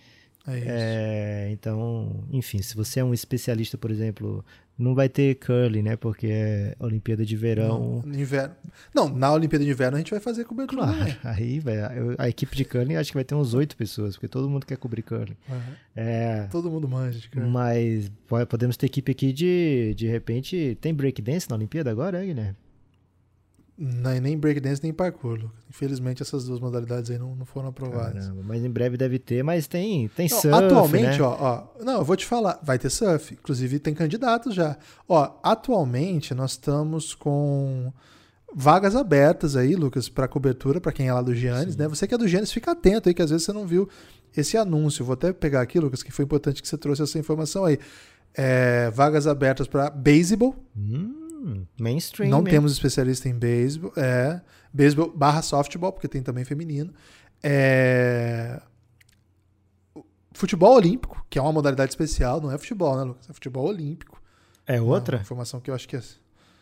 [0.46, 0.66] É isso.
[0.68, 4.44] É, então, enfim, se você é um especialista, por exemplo,
[4.78, 5.96] não vai ter curling, né?
[5.96, 8.02] Porque é Olimpíada de Verão.
[8.02, 8.54] Não, no inverno.
[8.94, 10.82] Não, na Olimpíada de Inverno a gente vai fazer cobertura.
[10.82, 14.14] Claro, aí vai, eu- a equipe de curling acho que vai ter uns oito pessoas,
[14.16, 15.36] porque todo mundo quer cobrir curling.
[15.48, 15.60] Uhum.
[15.94, 17.50] É, Todo mundo manja de curling.
[17.50, 22.26] mas po- podemos ter equipe aqui de, de repente, tem breakdance na Olimpíada agora, é,
[22.26, 22.56] Guilherme?
[23.82, 25.38] Não, nem breakdance nem parkour.
[25.40, 25.58] Lucas.
[25.70, 28.26] Infelizmente essas duas modalidades aí não, não foram aprovadas.
[28.26, 31.22] Caramba, mas em breve deve ter, mas tem, tem Não, surf, atualmente, né?
[31.22, 34.76] ó, ó, não, eu vou te falar, vai ter surf, inclusive tem candidatos já.
[35.08, 37.90] Ó, atualmente nós estamos com
[38.54, 41.88] vagas abertas aí, Lucas, para cobertura para quem é lá do Giannis, né?
[41.88, 43.88] Você que é do Giannis, fica atento aí que às vezes você não viu
[44.36, 45.04] esse anúncio.
[45.06, 47.78] Vou até pegar aqui, Lucas, que foi importante que você trouxe essa informação aí.
[48.34, 50.54] É, vagas abertas para beisebol.
[50.76, 51.19] Hum,
[51.78, 52.44] mainstream, Não hein?
[52.44, 53.92] temos especialista em beisebol.
[53.96, 54.40] É,
[54.72, 56.92] beisebol barra softball, porque tem também feminino.
[57.42, 58.60] É,
[60.32, 63.28] futebol olímpico, que é uma modalidade especial, não é futebol, né, Lucas?
[63.28, 64.20] É futebol olímpico.
[64.66, 65.18] É outra?
[65.18, 66.02] Uma informação que eu acho que é.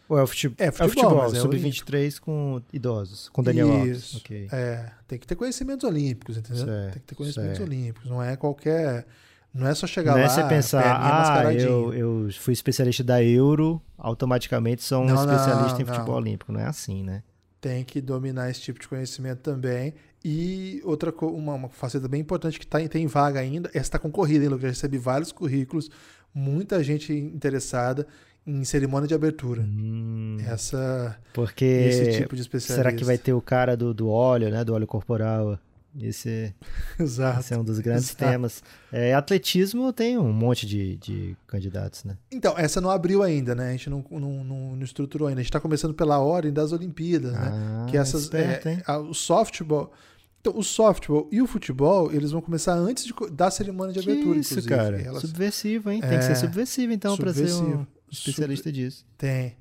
[0.08, 0.66] Ou é o futebol?
[0.66, 3.98] É futebol, é sub-23 com idosos, com Daniel Alves.
[3.98, 4.16] Isso.
[4.18, 4.48] Ok.
[4.50, 6.64] É, tem que ter conhecimentos olímpicos, entendeu?
[6.64, 7.68] Certo, tem que ter conhecimentos certo.
[7.68, 8.08] olímpicos.
[8.08, 9.06] Não é qualquer.
[9.54, 10.24] Não é só chegar Não lá.
[10.26, 15.22] é você pensar, ah, eu, eu fui especialista da Euro, automaticamente sou um Não, não,
[15.34, 15.94] especialista em não.
[15.94, 16.52] futebol olímpico.
[16.52, 17.22] Não é assim, né?
[17.60, 19.92] tem que dominar esse tipo de conhecimento também.
[20.24, 23.98] E outra uma, uma faceta bem importante que tá, em- tem vaga ainda, essa está
[23.98, 24.62] concorrida, hein, Lucas?
[24.62, 25.90] Eu recebi vários currículos,
[26.32, 28.06] muita gente interessada
[28.46, 29.62] em cerimônia de abertura.
[29.62, 32.74] Hum, Essa, porque esse tipo de especialista.
[32.76, 34.62] será que vai ter o cara do, do óleo, né?
[34.62, 35.58] Do óleo corporal?
[36.00, 36.54] Esse,
[36.98, 38.18] esse é um dos grandes Exato.
[38.24, 38.62] temas.
[38.92, 42.16] É, atletismo tem um monte de, de candidatos, né?
[42.30, 43.68] Então, essa não abriu ainda, né?
[43.68, 45.40] A gente não, não, não, não estruturou ainda.
[45.40, 47.50] A gente está começando pela ordem das Olimpíadas, né?
[47.52, 49.92] Ah, que essas esperto, é, a- o softball
[50.40, 54.08] então o softball e o futebol eles vão começar antes de, da cerimônia de Que
[54.08, 54.72] abertura isso, inclusive.
[54.74, 55.00] cara.
[55.02, 56.00] Elas- Subversivo, hein?
[56.00, 59.04] Tem É, que ser subversivo, então, pra ser um especialista disso.
[59.18, 59.56] tem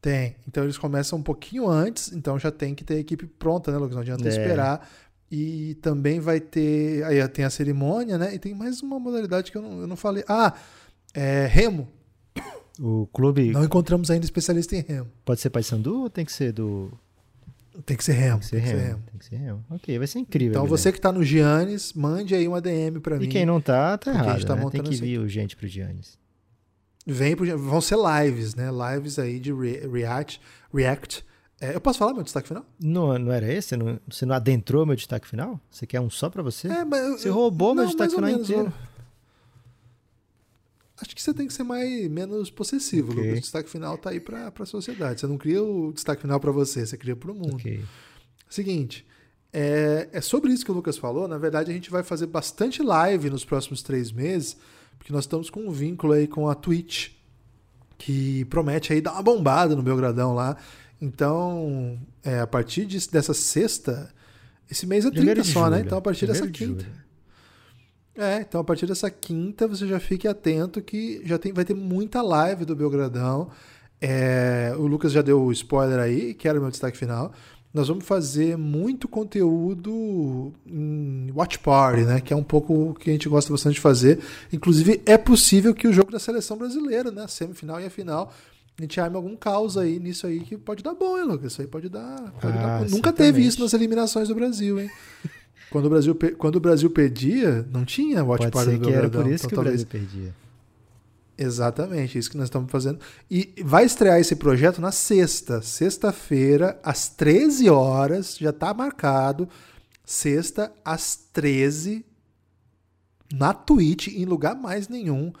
[0.00, 3.72] tem então eles começam um pouquinho antes então já tem que ter a equipe pronta
[3.72, 4.28] né Lucas não adianta É.
[4.28, 4.88] esperar
[5.30, 9.58] e também vai ter aí tem a cerimônia né e tem mais uma modalidade que
[9.58, 10.52] eu não, eu não falei ah
[11.12, 11.88] é, remo
[12.78, 16.52] O clube não encontramos ainda especialista em remo pode ser Paysandu ou tem que ser
[16.52, 16.92] do.
[17.84, 19.02] tem que ser remo Tem que ser remo.
[19.10, 19.64] Tem que ser remo.
[19.70, 20.50] Ok, vai ser incrível.
[20.52, 23.60] então você que tá no Giannis mande aí uma DM para mim E quem não
[23.60, 24.38] tá, tá Porque a errado.
[24.38, 24.70] gente tá né?
[24.70, 26.18] Tem que vir urgente pro Giannis.
[27.06, 28.68] Vem pro, vão ser lives, né?
[28.70, 30.40] Lives aí de re- React.
[30.74, 31.24] React.
[31.60, 32.66] É, eu posso falar meu destaque final?
[32.78, 33.68] Não, não era esse?
[33.68, 35.58] Você não, você não adentrou meu destaque final?
[35.70, 36.68] Você quer um só pra você?
[36.68, 38.68] É, mas Você eu- roubou meu não, destaque mais ou final menos, inteiro.
[38.90, 38.96] eu-
[41.00, 43.22] Acho que você tem que ser mais, menos possessivo, Ok.
[43.22, 43.38] Lucas.
[43.38, 45.20] O destaque final tá aí pra, pra sociedade.
[45.20, 47.56] Você não cria o destaque final pra você, você cria pro mundo.
[47.56, 47.84] Ok.
[48.48, 49.06] Seguinte,
[49.52, 51.28] é, é sobre isso que o Lucas falou.
[51.28, 54.56] Na verdade, a gente vai fazer bastante live nos próximos três meses,
[54.98, 57.10] porque nós estamos com um vínculo aí com a Twitch,
[57.98, 60.56] que promete aí dar uma bombada no Belgradão lá.
[61.00, 64.08] Então, é, a partir de- dessa sexta,
[64.70, 65.80] esse mês é 30 Primeiro de só, né?
[65.80, 66.84] Então, a partir dessa Primeiro de quinta.
[66.84, 67.06] julho.
[68.18, 71.74] É, então a partir dessa quinta você já fique atento que já tem, vai ter
[71.74, 73.50] muita live do Belgradão.
[74.00, 77.30] É, o Lucas já deu o spoiler aí, que era o meu destaque final.
[77.74, 82.20] Nós vamos fazer muito conteúdo em Watch Party, né?
[82.22, 84.18] Que é um pouco o que a gente gosta bastante de fazer.
[84.50, 87.24] Inclusive, é possível que o jogo da seleção brasileira, né?
[87.24, 88.32] A semifinal e a final,
[88.78, 91.52] a gente arme algum caos aí nisso aí que pode dar bom, hein, Lucas?
[91.52, 92.30] Isso aí pode dar.
[92.40, 92.80] Pode Ah, dar.
[92.82, 93.16] Nunca certamente.
[93.16, 94.90] teve isso nas eliminações do Brasil, hein?
[95.70, 98.92] Quando o Brasil, quando o Brasil perdia, não tinha Watch Pode Party ser no que
[98.92, 100.34] era por isso Então, que o talvez- Brasil perdia.
[101.38, 102.98] Exatamente, isso que nós estamos fazendo.
[103.30, 109.48] E vai estrear esse projeto na sexta, sexta-feira, às 13 horas, já está marcado.
[110.04, 112.06] Sexta, às 13,
[113.34, 115.32] na Twitch, em lugar mais nenhum.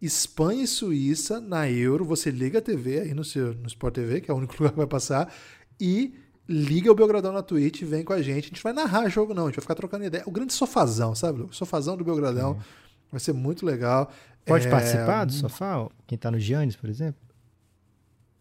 [0.00, 2.04] Espanha e Suíça na Euro.
[2.04, 4.70] Você liga a TV aí no seu no Sport TV, que é o único lugar
[4.72, 5.32] que vai passar,
[5.80, 6.14] e
[6.48, 8.46] liga o Belgradão na Twitch, vem com a gente.
[8.46, 10.24] A gente vai narrar jogo, não, a gente vai ficar trocando ideia.
[10.26, 11.42] O grande sofazão, sabe?
[11.42, 12.58] O sofazão do Belgradão.
[13.10, 14.10] Vai ser muito legal.
[14.44, 15.88] Pode É, participar do sofá?
[16.06, 17.20] Quem tá no Giannis, por exemplo?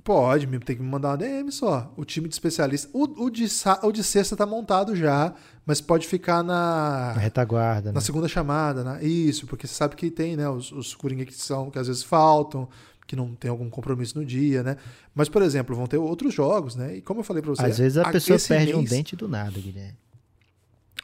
[0.04, 1.93] Pode, tem que me mandar uma DM só.
[1.95, 2.89] O time de especialista.
[2.93, 3.45] O, o, de,
[3.84, 5.34] o de sexta tá montado já,
[5.66, 7.95] mas pode ficar na, Na retaguarda, né?
[7.95, 9.04] na segunda chamada, né?
[9.04, 10.50] Isso, porque você sabe que tem, né?
[10.50, 12.68] Os, os Coringa que são, que às vezes faltam,
[13.06, 14.78] que não tem algum compromisso no dia, né?
[15.14, 16.97] Mas, por exemplo, vão ter outros jogos, né?
[16.97, 17.66] E como eu falei pra você.
[17.66, 19.97] Às vezes a pessoa perde um mês, dente do nada, Guilherme.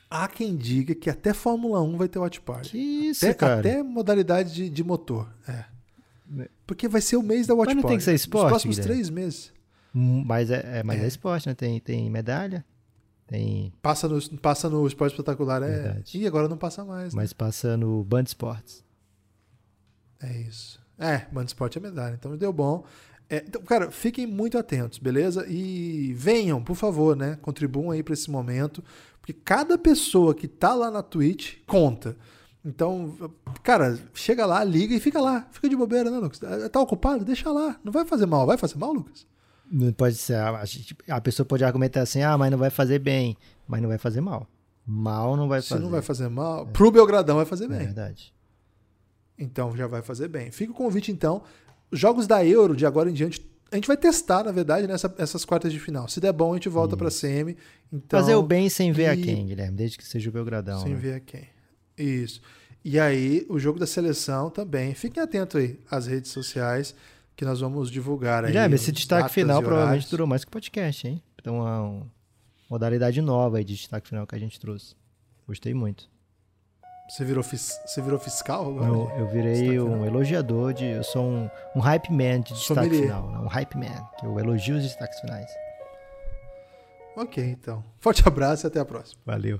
[0.10, 2.70] Há quem diga que até Fórmula 1 vai ter Watch Party.
[2.70, 3.60] Que isso, Até, cara.
[3.60, 5.28] até modalidade de, de motor.
[5.48, 5.66] É.
[6.66, 7.92] Porque vai ser o mês da Watch Mas não Party.
[7.94, 8.94] tem que ser esporte, próximos Guilherme?
[8.96, 9.54] três meses.
[9.94, 11.06] Hum, Mas é, é, mas é.
[11.06, 11.08] É.
[11.08, 11.54] esporte, né?
[11.56, 12.66] Tem, tem medalha.
[13.28, 15.68] Tem, Passa no, passa no Esporte Espetacular, é.
[15.68, 16.18] Verdade.
[16.18, 17.14] E agora não passa mais.
[17.14, 17.22] né?
[17.22, 18.84] mas passa no Band Esportes.
[20.22, 20.80] É isso.
[20.98, 22.84] É, Band Esporte é medalha, então deu bom.
[23.30, 25.46] É, então, cara, fiquem muito atentos, beleza?
[25.50, 27.38] E venham, por favor, né?
[27.42, 28.84] Contribuam aí pra esse momento,
[29.20, 32.16] porque cada pessoa que tá lá na Twitch conta.
[32.66, 33.16] Então,
[33.62, 35.48] cara, chega lá, liga e fica lá.
[35.52, 36.40] Fica de bobeira, né, Lucas?
[36.72, 37.24] Tá ocupado?
[37.24, 37.80] Deixa lá.
[37.84, 38.46] Não vai fazer mal.
[38.48, 39.28] Vai fazer mal, Lucas?
[39.72, 40.36] Não pode ser.
[40.36, 43.38] A, a gente- a pessoa pode argumentar assim, ah, mas não vai fazer bem.
[43.68, 44.48] Mas não vai fazer mal.
[44.86, 45.82] Mal não vai Se fazer.
[45.84, 47.78] não vai fazer mal, pro Belgradão vai fazer É bem.
[47.80, 48.34] verdade.
[49.38, 50.52] Então já vai fazer bem.
[50.52, 51.44] Fica o convite, então.
[51.92, 55.44] Jogos da Euro, de agora em diante, a gente vai testar, na verdade, nessa, essas
[55.46, 56.08] quartas de final.
[56.08, 57.56] Se der bom, a gente volta pra CM.
[57.92, 59.76] Então, fazer o bem sem ver a e- quem, Guilherme?
[59.76, 60.80] Desde que seja o Belgradão.
[60.82, 61.00] Sem né?
[61.00, 61.48] ver quem.
[61.98, 62.42] Isso.
[62.84, 64.94] E aí, o jogo da seleção também.
[64.94, 66.94] Fiquem atentos aí às redes sociais
[67.36, 68.52] que nós vamos divulgar aí.
[68.52, 71.22] Guilherme, esse destaque final provavelmente durou mais que o podcast, hein?
[71.42, 72.08] Então é uma
[72.70, 74.96] modalidade nova aí de destaque final que a gente trouxe.
[75.48, 76.10] Gostei muito.
[77.10, 78.88] Você virou, fis- você virou fiscal agora?
[78.88, 80.06] Eu, eu virei um final.
[80.08, 80.86] elogiador de.
[80.86, 83.02] Eu sou um, um hype man de destaque Sommelier.
[83.04, 83.32] final.
[83.32, 83.38] Né?
[83.40, 85.50] Um hype man, que eu elogio os destaques finais.
[87.16, 87.84] Ok, então.
[88.00, 89.20] Forte abraço e até a próxima.
[89.26, 89.60] Valeu.